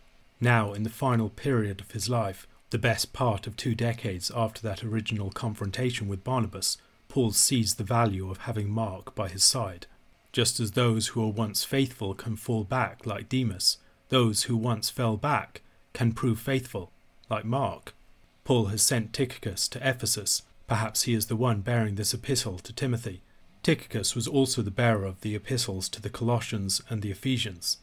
Now, 0.41 0.73
in 0.73 0.81
the 0.83 0.89
final 0.89 1.29
period 1.29 1.79
of 1.79 1.91
his 1.91 2.09
life, 2.09 2.47
the 2.73 2.79
best 2.79 3.13
part 3.13 3.45
of 3.45 3.55
two 3.55 3.75
decades 3.75 4.31
after 4.35 4.59
that 4.63 4.83
original 4.83 5.29
confrontation 5.29 6.07
with 6.07 6.23
Barnabas, 6.23 6.79
Paul 7.07 7.31
sees 7.31 7.75
the 7.75 7.83
value 7.83 8.31
of 8.31 8.39
having 8.39 8.67
Mark 8.71 9.13
by 9.13 9.29
his 9.29 9.43
side. 9.43 9.85
Just 10.31 10.59
as 10.59 10.71
those 10.71 11.09
who 11.09 11.23
are 11.23 11.31
once 11.31 11.63
faithful 11.63 12.15
can 12.15 12.35
fall 12.35 12.63
back 12.63 13.05
like 13.05 13.29
Demas, 13.29 13.77
those 14.09 14.43
who 14.43 14.57
once 14.57 14.89
fell 14.89 15.17
back 15.17 15.61
can 15.93 16.13
prove 16.13 16.39
faithful, 16.39 16.91
like 17.29 17.45
Mark. 17.45 17.93
Paul 18.43 18.65
has 18.65 18.81
sent 18.81 19.13
Tychicus 19.13 19.67
to 19.67 19.87
Ephesus. 19.87 20.41
Perhaps 20.65 21.03
he 21.03 21.13
is 21.13 21.27
the 21.27 21.35
one 21.35 21.61
bearing 21.61 21.93
this 21.93 22.11
epistle 22.11 22.57
to 22.57 22.73
Timothy. 22.73 23.21
Tychicus 23.61 24.15
was 24.15 24.27
also 24.27 24.63
the 24.63 24.71
bearer 24.71 25.05
of 25.05 25.21
the 25.21 25.35
epistles 25.35 25.87
to 25.89 26.01
the 26.01 26.09
Colossians 26.09 26.81
and 26.89 27.03
the 27.03 27.11
Ephesians. 27.11 27.77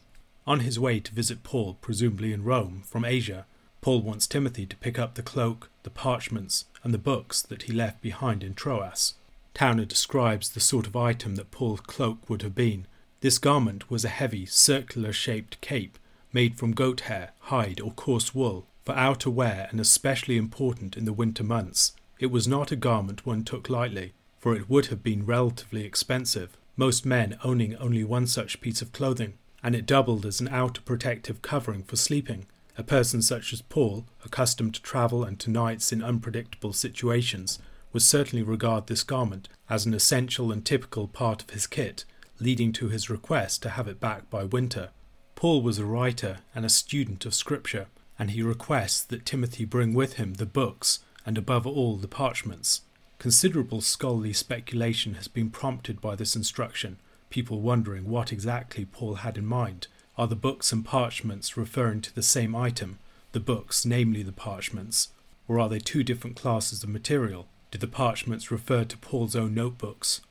On 0.45 0.59
his 0.59 0.77
way 0.77 0.99
to 0.99 1.13
visit 1.13 1.43
Paul, 1.43 1.77
presumably 1.79 2.33
in 2.33 2.43
Rome, 2.43 2.83
from 2.85 3.05
Asia, 3.05 3.45
Paul 3.81 4.01
wants 4.01 4.27
Timothy 4.27 4.65
to 4.67 4.75
pick 4.77 4.99
up 4.99 5.15
the 5.15 5.23
cloak, 5.23 5.69
the 5.83 5.89
parchments, 5.89 6.65
and 6.83 6.93
the 6.93 6.99
books 6.99 7.41
that 7.41 7.63
he 7.63 7.73
left 7.73 8.01
behind 8.01 8.43
in 8.43 8.53
Troas. 8.53 9.15
Towner 9.53 9.85
describes 9.85 10.49
the 10.49 10.59
sort 10.59 10.87
of 10.87 10.95
item 10.95 11.35
that 11.35 11.51
Paul's 11.51 11.81
cloak 11.81 12.29
would 12.29 12.43
have 12.43 12.55
been. 12.55 12.85
This 13.21 13.39
garment 13.39 13.89
was 13.89 14.05
a 14.05 14.09
heavy, 14.09 14.45
circular 14.45 15.11
shaped 15.11 15.59
cape 15.61 15.97
made 16.33 16.57
from 16.57 16.71
goat 16.71 17.01
hair, 17.01 17.31
hide, 17.39 17.81
or 17.81 17.91
coarse 17.91 18.33
wool, 18.33 18.65
for 18.85 18.95
outer 18.95 19.29
wear 19.29 19.67
and 19.71 19.79
especially 19.79 20.37
important 20.37 20.95
in 20.95 21.05
the 21.05 21.13
winter 21.13 21.43
months. 21.43 21.93
It 22.19 22.27
was 22.27 22.47
not 22.47 22.71
a 22.71 22.75
garment 22.75 23.25
one 23.25 23.43
took 23.43 23.69
lightly, 23.69 24.13
for 24.39 24.55
it 24.55 24.69
would 24.69 24.87
have 24.87 25.03
been 25.03 25.25
relatively 25.25 25.83
expensive, 25.83 26.57
most 26.77 27.05
men 27.05 27.37
owning 27.43 27.75
only 27.77 28.03
one 28.03 28.27
such 28.27 28.61
piece 28.61 28.81
of 28.81 28.93
clothing, 28.93 29.33
and 29.63 29.75
it 29.75 29.85
doubled 29.85 30.25
as 30.25 30.39
an 30.39 30.47
outer 30.49 30.81
protective 30.81 31.41
covering 31.41 31.83
for 31.83 31.95
sleeping. 31.95 32.45
A 32.77 32.83
person 32.83 33.21
such 33.21 33.53
as 33.53 33.61
Paul, 33.61 34.05
accustomed 34.25 34.73
to 34.75 34.81
travel 34.81 35.23
and 35.23 35.39
to 35.39 35.49
nights 35.49 35.91
in 35.91 36.01
unpredictable 36.01 36.73
situations, 36.73 37.59
would 37.93 38.01
certainly 38.01 38.43
regard 38.43 38.87
this 38.87 39.03
garment 39.03 39.49
as 39.69 39.85
an 39.85 39.93
essential 39.93 40.51
and 40.51 40.65
typical 40.65 41.07
part 41.07 41.43
of 41.43 41.49
his 41.49 41.67
kit, 41.67 42.05
leading 42.39 42.71
to 42.73 42.87
his 42.87 43.09
request 43.09 43.61
to 43.61 43.69
have 43.69 43.87
it 43.87 43.99
back 43.99 44.29
by 44.29 44.43
winter. 44.43 44.89
Paul 45.35 45.61
was 45.61 45.79
a 45.79 45.85
writer 45.85 46.39
and 46.55 46.65
a 46.65 46.69
student 46.69 47.25
of 47.25 47.33
Scripture, 47.33 47.87
and 48.17 48.31
he 48.31 48.41
requests 48.41 49.03
that 49.03 49.25
Timothy 49.25 49.65
bring 49.65 49.93
with 49.93 50.13
him 50.13 50.35
the 50.35 50.45
books 50.45 50.99
and 51.25 51.37
above 51.37 51.67
all 51.67 51.97
the 51.97 52.07
parchments. 52.07 52.81
Considerable 53.19 53.81
scholarly 53.81 54.33
speculation 54.33 55.15
has 55.15 55.27
been 55.27 55.49
prompted 55.49 56.01
by 56.01 56.15
this 56.15 56.35
instruction, 56.35 56.99
people 57.29 57.61
wondering 57.61 58.09
what 58.09 58.31
exactly 58.31 58.85
Paul 58.85 59.15
had 59.15 59.37
in 59.37 59.45
mind. 59.45 59.87
Are 60.21 60.27
the 60.27 60.35
books 60.35 60.71
and 60.71 60.85
parchments 60.85 61.57
referring 61.57 62.01
to 62.01 62.13
the 62.13 62.21
same 62.21 62.55
item, 62.55 62.99
the 63.31 63.39
books, 63.39 63.87
namely 63.87 64.21
the 64.21 64.31
parchments, 64.31 65.07
or 65.47 65.59
are 65.59 65.67
they 65.67 65.79
two 65.79 66.03
different 66.03 66.35
classes 66.35 66.83
of 66.83 66.89
material? 66.89 67.47
Do 67.71 67.79
the 67.79 67.87
parchments 67.87 68.51
refer 68.51 68.83
to 68.83 68.97
Paul's 68.99 69.35
own 69.35 69.55
notebooks? 69.55 70.21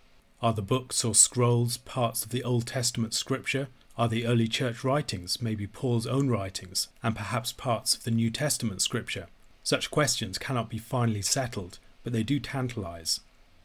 Are 0.41 0.53
the 0.53 0.63
books 0.63 1.05
or 1.05 1.13
scrolls 1.13 1.77
parts 1.79 2.25
of 2.25 2.31
the 2.31 2.45
Old 2.45 2.69
Testament 2.69 3.15
scripture? 3.15 3.67
Are 3.99 4.07
the 4.07 4.27
early 4.27 4.47
church 4.47 4.85
writings 4.85 5.43
maybe 5.43 5.67
Paul's 5.67 6.07
own 6.07 6.29
writings, 6.31 6.87
and 7.03 7.17
perhaps 7.17 7.51
parts 7.51 7.97
of 7.97 8.05
the 8.05 8.13
New 8.13 8.31
Testament 8.31 8.83
scripture? 8.83 9.27
Such 9.65 9.91
questions 9.91 10.39
cannot 10.39 10.71
be 10.71 10.79
finally 10.79 11.23
settled, 11.23 11.81
but 12.05 12.13
they 12.13 12.23
do 12.23 12.39
tantalize. 12.39 13.19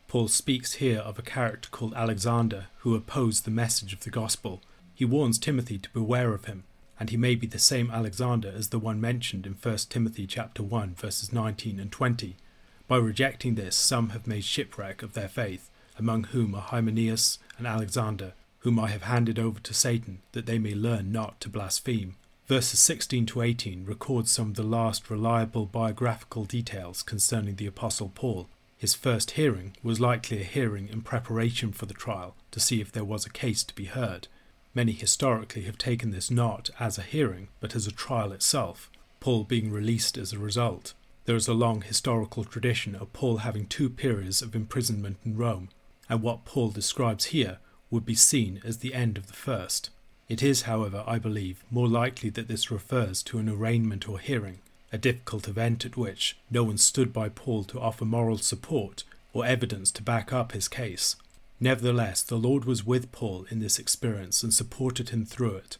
Paul 0.07 0.27
speaks 0.27 0.73
here 0.81 1.01
of 1.01 1.19
a 1.19 1.21
character 1.21 1.69
called 1.69 1.93
Alexander 1.93 2.65
who 2.79 2.95
opposed 2.95 3.45
the 3.45 3.51
message 3.51 3.93
of 3.93 3.99
the 3.99 4.09
gospel 4.09 4.59
he 4.95 5.05
warns 5.05 5.37
Timothy 5.37 5.77
to 5.77 5.89
beware 5.89 6.33
of 6.33 6.45
him, 6.45 6.63
and 6.99 7.09
he 7.09 7.17
may 7.17 7.35
be 7.35 7.45
the 7.45 7.59
same 7.59 7.91
Alexander 7.91 8.51
as 8.55 8.69
the 8.69 8.79
one 8.79 9.01
mentioned 9.01 9.45
in 9.45 9.53
1 9.53 9.77
Timothy 9.89 10.25
chapter 10.25 10.63
1 10.63 10.95
verses 10.95 11.33
19 11.33 11.79
and 11.79 11.91
20. 11.91 12.37
By 12.87 12.97
rejecting 12.97 13.55
this, 13.55 13.75
some 13.75 14.09
have 14.09 14.25
made 14.25 14.45
shipwreck 14.45 15.03
of 15.03 15.13
their 15.13 15.27
faith, 15.27 15.69
among 15.97 16.25
whom 16.25 16.55
are 16.55 16.61
Hymenaeus 16.61 17.39
and 17.57 17.67
Alexander, 17.67 18.33
whom 18.59 18.79
I 18.79 18.87
have 18.87 19.03
handed 19.03 19.37
over 19.37 19.59
to 19.59 19.73
Satan, 19.73 20.21
that 20.31 20.45
they 20.45 20.57
may 20.57 20.73
learn 20.73 21.11
not 21.11 21.41
to 21.41 21.49
blaspheme. 21.49 22.15
Verses 22.47 22.79
16 22.79 23.25
to 23.25 23.41
18 23.41 23.85
record 23.85 24.27
some 24.27 24.49
of 24.49 24.55
the 24.55 24.63
last 24.63 25.09
reliable 25.09 25.65
biographical 25.65 26.45
details 26.45 27.03
concerning 27.03 27.55
the 27.55 27.67
Apostle 27.67 28.11
Paul. 28.15 28.47
His 28.77 28.93
first 28.93 29.31
hearing 29.31 29.75
was 29.83 29.99
likely 29.99 30.41
a 30.41 30.45
hearing 30.45 30.87
in 30.87 31.01
preparation 31.01 31.71
for 31.71 31.85
the 31.85 31.93
trial 31.93 32.35
to 32.51 32.59
see 32.59 32.81
if 32.81 32.91
there 32.91 33.03
was 33.03 33.25
a 33.25 33.31
case 33.31 33.63
to 33.63 33.75
be 33.75 33.85
heard. 33.85 34.27
Many 34.75 34.91
historically 34.91 35.61
have 35.63 35.77
taken 35.77 36.11
this 36.11 36.29
not 36.29 36.69
as 36.81 36.97
a 36.97 37.01
hearing, 37.01 37.47
but 37.61 37.75
as 37.77 37.87
a 37.87 37.93
trial 37.93 38.33
itself, 38.33 38.91
Paul 39.21 39.45
being 39.45 39.71
released 39.71 40.17
as 40.17 40.33
a 40.33 40.37
result. 40.37 40.93
There 41.23 41.37
is 41.37 41.47
a 41.47 41.53
long 41.53 41.81
historical 41.81 42.43
tradition 42.43 42.93
of 42.93 43.13
Paul 43.13 43.37
having 43.37 43.67
two 43.67 43.89
periods 43.89 44.41
of 44.41 44.53
imprisonment 44.53 45.17
in 45.25 45.37
Rome, 45.37 45.69
and 46.09 46.21
what 46.21 46.43
Paul 46.43 46.71
describes 46.71 47.25
here 47.25 47.59
would 47.89 48.05
be 48.05 48.15
seen 48.15 48.61
as 48.65 48.79
the 48.79 48.93
end 48.93 49.17
of 49.17 49.27
the 49.27 49.33
first. 49.33 49.91
It 50.27 50.43
is, 50.43 50.63
however, 50.63 51.05
I 51.07 51.19
believe, 51.19 51.63
more 51.71 51.87
likely 51.87 52.29
that 52.31 52.49
this 52.49 52.69
refers 52.69 53.23
to 53.23 53.37
an 53.39 53.47
arraignment 53.47 54.09
or 54.09 54.19
hearing, 54.19 54.59
a 54.91 54.97
difficult 54.97 55.47
event 55.47 55.85
at 55.85 55.95
which 55.95 56.37
no 56.51 56.65
one 56.65 56.77
stood 56.77 57.13
by 57.13 57.29
Paul 57.29 57.63
to 57.65 57.79
offer 57.79 58.03
moral 58.03 58.39
support 58.39 59.05
or 59.31 59.45
evidence 59.45 59.89
to 59.91 60.03
back 60.03 60.33
up 60.33 60.51
his 60.51 60.67
case. 60.67 61.15
Nevertheless, 61.59 62.21
the 62.21 62.37
Lord 62.37 62.65
was 62.65 62.85
with 62.85 63.11
Paul 63.11 63.45
in 63.49 63.59
this 63.59 63.79
experience 63.79 64.43
and 64.43 64.53
supported 64.53 65.09
him 65.09 65.25
through 65.25 65.55
it. 65.55 65.77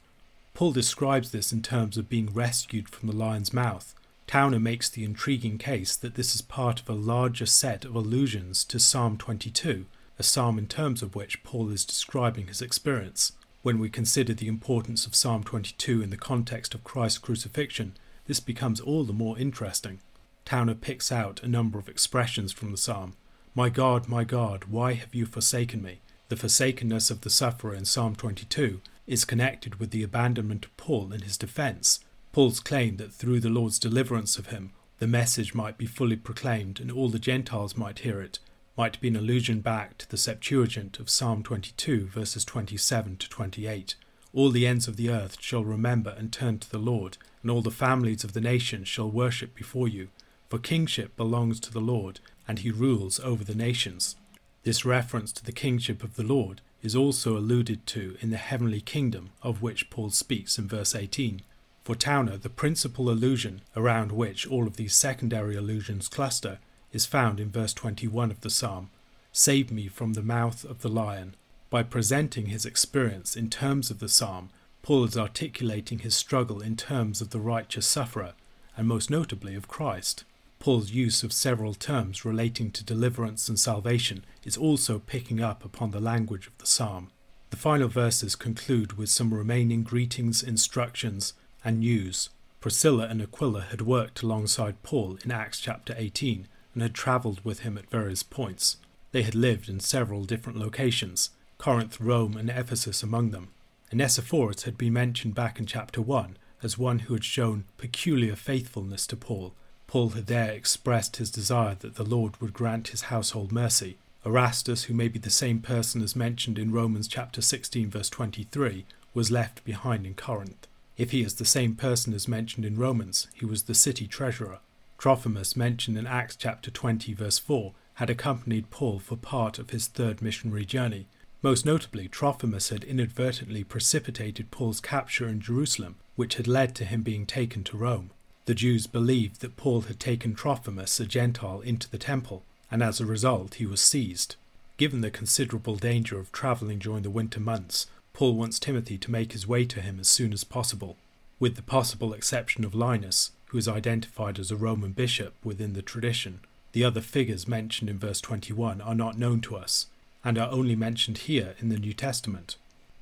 Paul 0.54 0.72
describes 0.72 1.32
this 1.32 1.52
in 1.52 1.62
terms 1.62 1.98
of 1.98 2.10
being 2.10 2.34
rescued 2.34 2.88
from 2.88 3.10
the 3.10 3.16
lion's 3.16 3.54
mouth. 3.54 3.94
Towner 4.26 4.60
makes 4.60 4.90
the 4.90 5.04
intriguing 5.04 5.58
case 5.58 5.96
that 5.98 6.16
this 6.16 6.34
is 6.34 6.42
part 6.42 6.80
of 6.80 6.90
a 6.90 6.94
larger 6.94 7.46
set 7.46 7.86
of 7.86 7.94
allusions 7.94 8.64
to 8.66 8.80
Psalm 8.80 9.18
22, 9.18 9.86
a 10.18 10.24
psalm 10.24 10.58
in 10.58 10.68
terms 10.68 11.02
of 11.02 11.14
which 11.14 11.44
Paul 11.44 11.70
is 11.70 11.86
describing 11.86 12.48
his 12.48 12.62
experience. 12.62 13.34
When 13.62 13.80
we 13.80 13.90
consider 13.90 14.34
the 14.34 14.48
importance 14.48 15.06
of 15.06 15.16
Psalm 15.16 15.44
22 15.44 16.02
in 16.02 16.10
the 16.10 16.18
context 16.18 16.74
of 16.74 16.84
Christ's 16.84 17.18
crucifixion, 17.18 17.98
this 18.28 18.40
becomes 18.40 18.80
all 18.80 19.04
the 19.04 19.14
more 19.14 19.38
interesting. 19.38 20.00
Towner 20.46 20.76
picks 20.76 21.12
out 21.12 21.44
a 21.44 21.48
number 21.48 21.78
of 21.78 21.90
expressions 21.90 22.52
from 22.52 22.72
the 22.72 22.78
psalm, 22.78 23.14
my 23.58 23.70
God, 23.70 24.10
my 24.10 24.26
God, 24.26 24.66
why 24.66 24.94
have 24.94 25.16
you 25.16 25.26
forsaken 25.26 25.82
me? 25.82 26.02
The 26.28 26.36
forsakenness 26.36 27.10
of 27.10 27.22
the 27.22 27.30
sufferer 27.30 27.74
in 27.74 27.86
Psalm 27.86 28.14
22 28.14 28.82
is 29.08 29.24
connected 29.24 29.76
with 29.76 29.92
the 29.92 30.04
abandonment 30.04 30.66
of 30.66 30.76
Paul 30.76 31.14
in 31.14 31.22
his 31.22 31.38
defense. 31.38 32.02
Paul's 32.34 32.60
claim 32.60 32.98
that 32.98 33.14
through 33.14 33.40
the 33.40 33.50
Lord's 33.50 33.80
deliverance 33.80 34.38
of 34.38 34.48
him, 34.48 34.74
the 35.00 35.08
message 35.08 35.56
might 35.56 35.78
be 35.78 35.86
fully 35.86 36.18
proclaimed 36.18 36.82
and 36.82 36.92
all 36.92 37.08
the 37.08 37.18
Gentiles 37.18 37.78
might 37.78 38.00
hear 38.00 38.20
it, 38.20 38.40
might 38.78 39.00
be 39.00 39.08
an 39.08 39.16
allusion 39.16 39.62
back 39.62 39.98
to 40.00 40.10
the 40.10 40.18
Septuagint 40.18 41.00
of 41.00 41.10
Psalm 41.10 41.42
22, 41.42 42.08
verses 42.08 42.44
27 42.44 43.16
to 43.16 43.30
28. 43.30 43.96
All 44.34 44.50
the 44.50 44.68
ends 44.68 44.90
of 44.90 44.98
the 44.98 45.10
earth 45.10 45.38
shall 45.40 45.64
remember 45.64 46.14
and 46.18 46.30
turn 46.30 46.60
to 46.60 46.70
the 46.70 46.78
Lord, 46.78 47.18
and 47.42 47.50
all 47.50 47.62
the 47.62 47.72
families 47.72 48.26
of 48.26 48.34
the 48.34 48.42
nations 48.42 48.90
shall 48.90 49.10
worship 49.10 49.56
before 49.56 49.88
you. 49.88 50.10
For 50.50 50.60
kingship 50.60 51.16
belongs 51.16 51.62
to 51.62 51.72
the 51.72 51.80
Lord, 51.80 52.20
and 52.48 52.60
he 52.60 52.72
rules 52.72 53.20
over 53.20 53.44
the 53.44 53.56
nations. 53.56 54.16
This 54.64 54.86
reference 54.86 55.32
to 55.34 55.46
the 55.46 55.52
kingship 55.52 56.04
of 56.04 56.16
the 56.16 56.24
Lord 56.24 56.62
is 56.82 56.96
also 56.96 57.38
alluded 57.38 57.86
to 57.88 58.18
in 58.22 58.30
the 58.30 58.38
heavenly 58.38 58.82
kingdom 58.82 59.32
of 59.42 59.62
which 59.62 59.90
Paul 59.90 60.12
speaks 60.12 60.58
in 60.58 60.68
verse 60.68 60.96
18. 60.96 61.42
For 61.84 61.96
Towner, 61.96 62.38
the 62.38 62.50
principal 62.50 63.10
allusion 63.10 63.62
around 63.76 64.12
which 64.12 64.48
all 64.48 64.66
of 64.68 64.78
these 64.78 64.96
secondary 64.96 65.56
allusions 65.56 66.08
cluster 66.08 66.60
is 66.92 67.06
found 67.06 67.40
in 67.40 67.52
verse 67.52 67.74
21 67.74 68.32
of 68.32 68.42
the 68.42 68.50
psalm 68.50 68.90
Save 69.32 69.70
me 69.70 69.90
from 69.90 70.14
the 70.14 70.24
mouth 70.24 70.64
of 70.64 70.82
the 70.82 70.90
lion. 70.90 71.36
By 71.70 71.84
presenting 71.84 72.46
his 72.46 72.66
experience 72.66 73.36
in 73.36 73.50
terms 73.50 73.92
of 73.92 74.00
the 74.00 74.08
psalm, 74.08 74.50
Paul 74.82 75.04
is 75.04 75.18
articulating 75.18 76.00
his 76.00 76.16
struggle 76.16 76.62
in 76.62 76.78
terms 76.78 77.20
of 77.20 77.32
the 77.32 77.40
righteous 77.40 77.86
sufferer, 77.86 78.34
and 78.78 78.88
most 78.88 79.10
notably 79.10 79.54
of 79.54 79.68
Christ. 79.68 80.24
Paul's 80.60 80.92
use 80.92 81.24
of 81.24 81.34
several 81.34 81.74
terms 81.74 82.26
relating 82.26 82.72
to 82.72 82.84
deliverance 82.84 83.50
and 83.50 83.60
salvation 83.60 84.26
is 84.44 84.58
also 84.58 85.00
picking 85.00 85.42
up 85.42 85.64
upon 85.64 85.92
the 85.92 86.00
language 86.00 86.48
of 86.48 86.58
the 86.58 86.66
psalm. 86.66 87.12
The 87.52 87.58
final 87.58 87.88
verses 87.88 88.36
conclude 88.36 88.94
with 88.94 89.10
some 89.10 89.34
remaining 89.34 89.84
greetings, 89.84 90.42
instructions, 90.42 91.34
and 91.64 91.80
news. 91.80 92.30
Priscilla 92.60 93.08
and 93.08 93.22
Aquila 93.22 93.62
had 93.62 93.82
worked 93.82 94.24
alongside 94.24 94.82
Paul 94.82 95.20
in 95.24 95.32
Acts 95.32 95.60
chapter 95.60 95.94
18 95.98 96.48
and 96.74 96.82
had 96.82 96.94
travelled 96.94 97.44
with 97.46 97.60
him 97.60 97.78
at 97.78 97.90
various 97.90 98.24
points. 98.24 98.78
They 99.12 99.24
had 99.24 99.36
lived 99.36 99.70
in 99.70 99.80
several 99.80 100.26
different 100.26 100.58
locations, 100.60 101.30
Corinth, 101.58 102.02
Rome, 102.02 102.36
and 102.36 102.50
Ephesus 102.50 103.04
among 103.04 103.32
them. 103.32 103.50
Onesiphorus 103.94 104.64
had 104.64 104.78
been 104.78 104.94
mentioned 104.94 105.36
back 105.36 105.60
in 105.60 105.66
chapter 105.66 106.02
1 106.02 106.38
as 106.64 106.78
one 106.78 107.00
who 107.00 107.14
had 107.14 107.24
shown 107.24 107.66
peculiar 107.78 108.36
faithfulness 108.36 109.06
to 109.08 109.16
Paul. 109.16 109.54
Paul 109.96 110.10
had 110.10 110.28
there 110.28 110.52
expressed 110.52 111.16
his 111.16 111.32
desire 111.32 111.76
that 111.76 111.96
the 111.96 112.04
Lord 112.04 112.42
would 112.42 112.52
grant 112.52 112.90
his 112.90 113.04
household 113.04 113.54
mercy. 113.54 113.96
Erastus, 114.26 114.84
who 114.84 114.94
may 114.94 115.08
be 115.08 115.20
the 115.20 115.30
same 115.30 115.62
person 115.62 116.02
as 116.02 116.18
mentioned 116.18 116.60
in 116.60 116.74
Romans 116.74 117.08
chapter 117.08 117.42
16 117.42 117.92
verse 117.92 118.10
23, 118.10 118.84
was 119.14 119.32
left 119.32 119.64
behind 119.64 120.06
in 120.06 120.14
Corinth. 120.14 120.68
If 120.98 121.12
he 121.12 121.22
is 121.22 121.36
the 121.36 121.46
same 121.46 121.76
person 121.76 122.14
as 122.14 122.28
mentioned 122.28 122.66
in 122.66 122.78
Romans, 122.78 123.28
he 123.34 123.46
was 123.46 123.64
the 123.64 123.74
city 123.74 124.06
treasurer. 124.06 124.60
Trophimus, 124.98 125.56
mentioned 125.56 125.98
in 125.98 126.08
Acts 126.08 126.36
chapter 126.36 126.70
20 126.70 127.14
verse 127.14 127.40
4, 127.40 127.72
had 127.94 128.10
accompanied 128.10 128.72
Paul 128.72 129.00
for 129.00 129.16
part 129.16 129.60
of 129.60 129.70
his 129.70 129.88
third 129.88 130.22
missionary 130.22 130.66
journey. 130.66 131.08
Most 131.42 131.66
notably, 131.66 132.10
Trophimus 132.10 132.68
had 132.68 132.84
inadvertently 132.84 133.64
precipitated 133.64 134.52
Paul's 134.52 134.82
capture 134.82 135.30
in 135.30 135.40
Jerusalem, 135.40 135.96
which 136.18 136.36
had 136.36 136.50
led 136.50 136.76
to 136.76 136.84
him 136.84 137.02
being 137.02 137.26
taken 137.26 137.64
to 137.64 137.78
Rome. 137.78 138.10
The 138.46 138.56
Jews 138.56 138.86
believed 138.86 139.42
that 139.42 139.58
Paul 139.58 139.82
had 139.82 140.00
taken 140.00 140.36
Trophimus, 140.36 141.00
a 141.00 141.06
Gentile, 141.06 141.62
into 141.62 141.90
the 141.90 141.98
temple, 141.98 142.44
and 142.70 142.84
as 142.84 143.00
a 143.00 143.06
result 143.06 143.56
he 143.56 143.66
was 143.66 143.82
seized. 143.82 144.36
Given 144.78 145.02
the 145.02 145.10
considerable 145.10 145.78
danger 145.78 146.20
of 146.20 146.32
travelling 146.32 146.78
during 146.78 147.02
the 147.02 147.10
winter 147.10 147.40
months, 147.40 147.88
Paul 148.14 148.36
wants 148.36 148.60
Timothy 148.60 148.98
to 149.00 149.12
make 149.12 149.32
his 149.32 149.48
way 149.48 149.66
to 149.66 149.82
him 149.82 150.00
as 150.00 150.08
soon 150.08 150.32
as 150.32 150.44
possible. 150.44 150.96
With 151.40 151.56
the 151.56 151.64
possible 151.64 152.14
exception 152.14 152.64
of 152.64 152.76
Linus, 152.76 153.32
who 153.48 153.58
is 153.58 153.68
identified 153.68 154.38
as 154.38 154.52
a 154.52 154.56
Roman 154.56 154.92
bishop 154.92 155.34
within 155.44 155.74
the 155.74 155.82
tradition, 155.82 156.42
the 156.72 156.84
other 156.84 157.02
figures 157.02 157.48
mentioned 157.48 157.90
in 157.90 157.98
verse 157.98 158.22
21 158.22 158.80
are 158.80 158.96
not 158.96 159.18
known 159.18 159.42
to 159.42 159.56
us, 159.56 159.88
and 160.24 160.38
are 160.38 160.52
only 160.52 160.76
mentioned 160.76 161.20
here 161.20 161.56
in 161.60 161.70
the 161.70 161.80
New 161.80 161.94
Testament. 161.94 162.58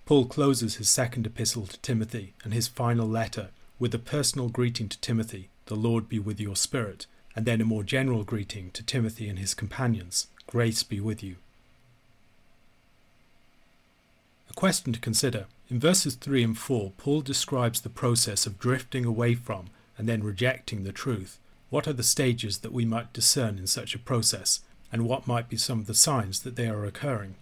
Paul 0.05 0.25
closes 0.25 0.75
his 0.75 0.89
second 0.89 1.25
epistle 1.25 1.67
to 1.67 1.77
Timothy 1.79 2.33
and 2.43 2.53
his 2.53 2.67
final 2.67 3.07
letter 3.07 3.49
with 3.79 3.93
a 3.93 3.99
personal 3.99 4.49
greeting 4.49 4.89
to 4.89 4.99
Timothy, 4.99 5.49
the 5.65 5.75
Lord 5.75 6.07
be 6.07 6.19
with 6.19 6.39
your 6.39 6.55
spirit, 6.55 7.05
and 7.35 7.45
then 7.45 7.61
a 7.61 7.65
more 7.65 7.83
general 7.83 8.23
greeting 8.23 8.71
to 8.71 8.83
Timothy 8.83 9.27
and 9.27 9.39
his 9.39 9.53
companions, 9.53 10.27
grace 10.47 10.83
be 10.83 10.99
with 10.99 11.23
you. 11.23 11.37
A 14.49 14.53
question 14.53 14.93
to 14.93 14.99
consider. 14.99 15.45
In 15.69 15.79
verses 15.79 16.15
3 16.15 16.43
and 16.43 16.57
4, 16.57 16.91
Paul 16.97 17.21
describes 17.21 17.81
the 17.81 17.89
process 17.89 18.45
of 18.45 18.59
drifting 18.59 19.05
away 19.05 19.33
from 19.33 19.67
and 19.97 20.07
then 20.07 20.23
rejecting 20.23 20.83
the 20.83 20.91
truth. 20.91 21.39
What 21.69 21.87
are 21.87 21.93
the 21.93 22.03
stages 22.03 22.59
that 22.59 22.71
we 22.71 22.85
might 22.85 23.13
discern 23.13 23.57
in 23.57 23.65
such 23.65 23.95
a 23.95 23.99
process, 23.99 24.59
and 24.91 25.07
what 25.07 25.25
might 25.25 25.49
be 25.49 25.57
some 25.57 25.79
of 25.79 25.87
the 25.87 25.95
signs 25.95 26.41
that 26.41 26.55
they 26.55 26.67
are 26.67 26.85
occurring? 26.85 27.33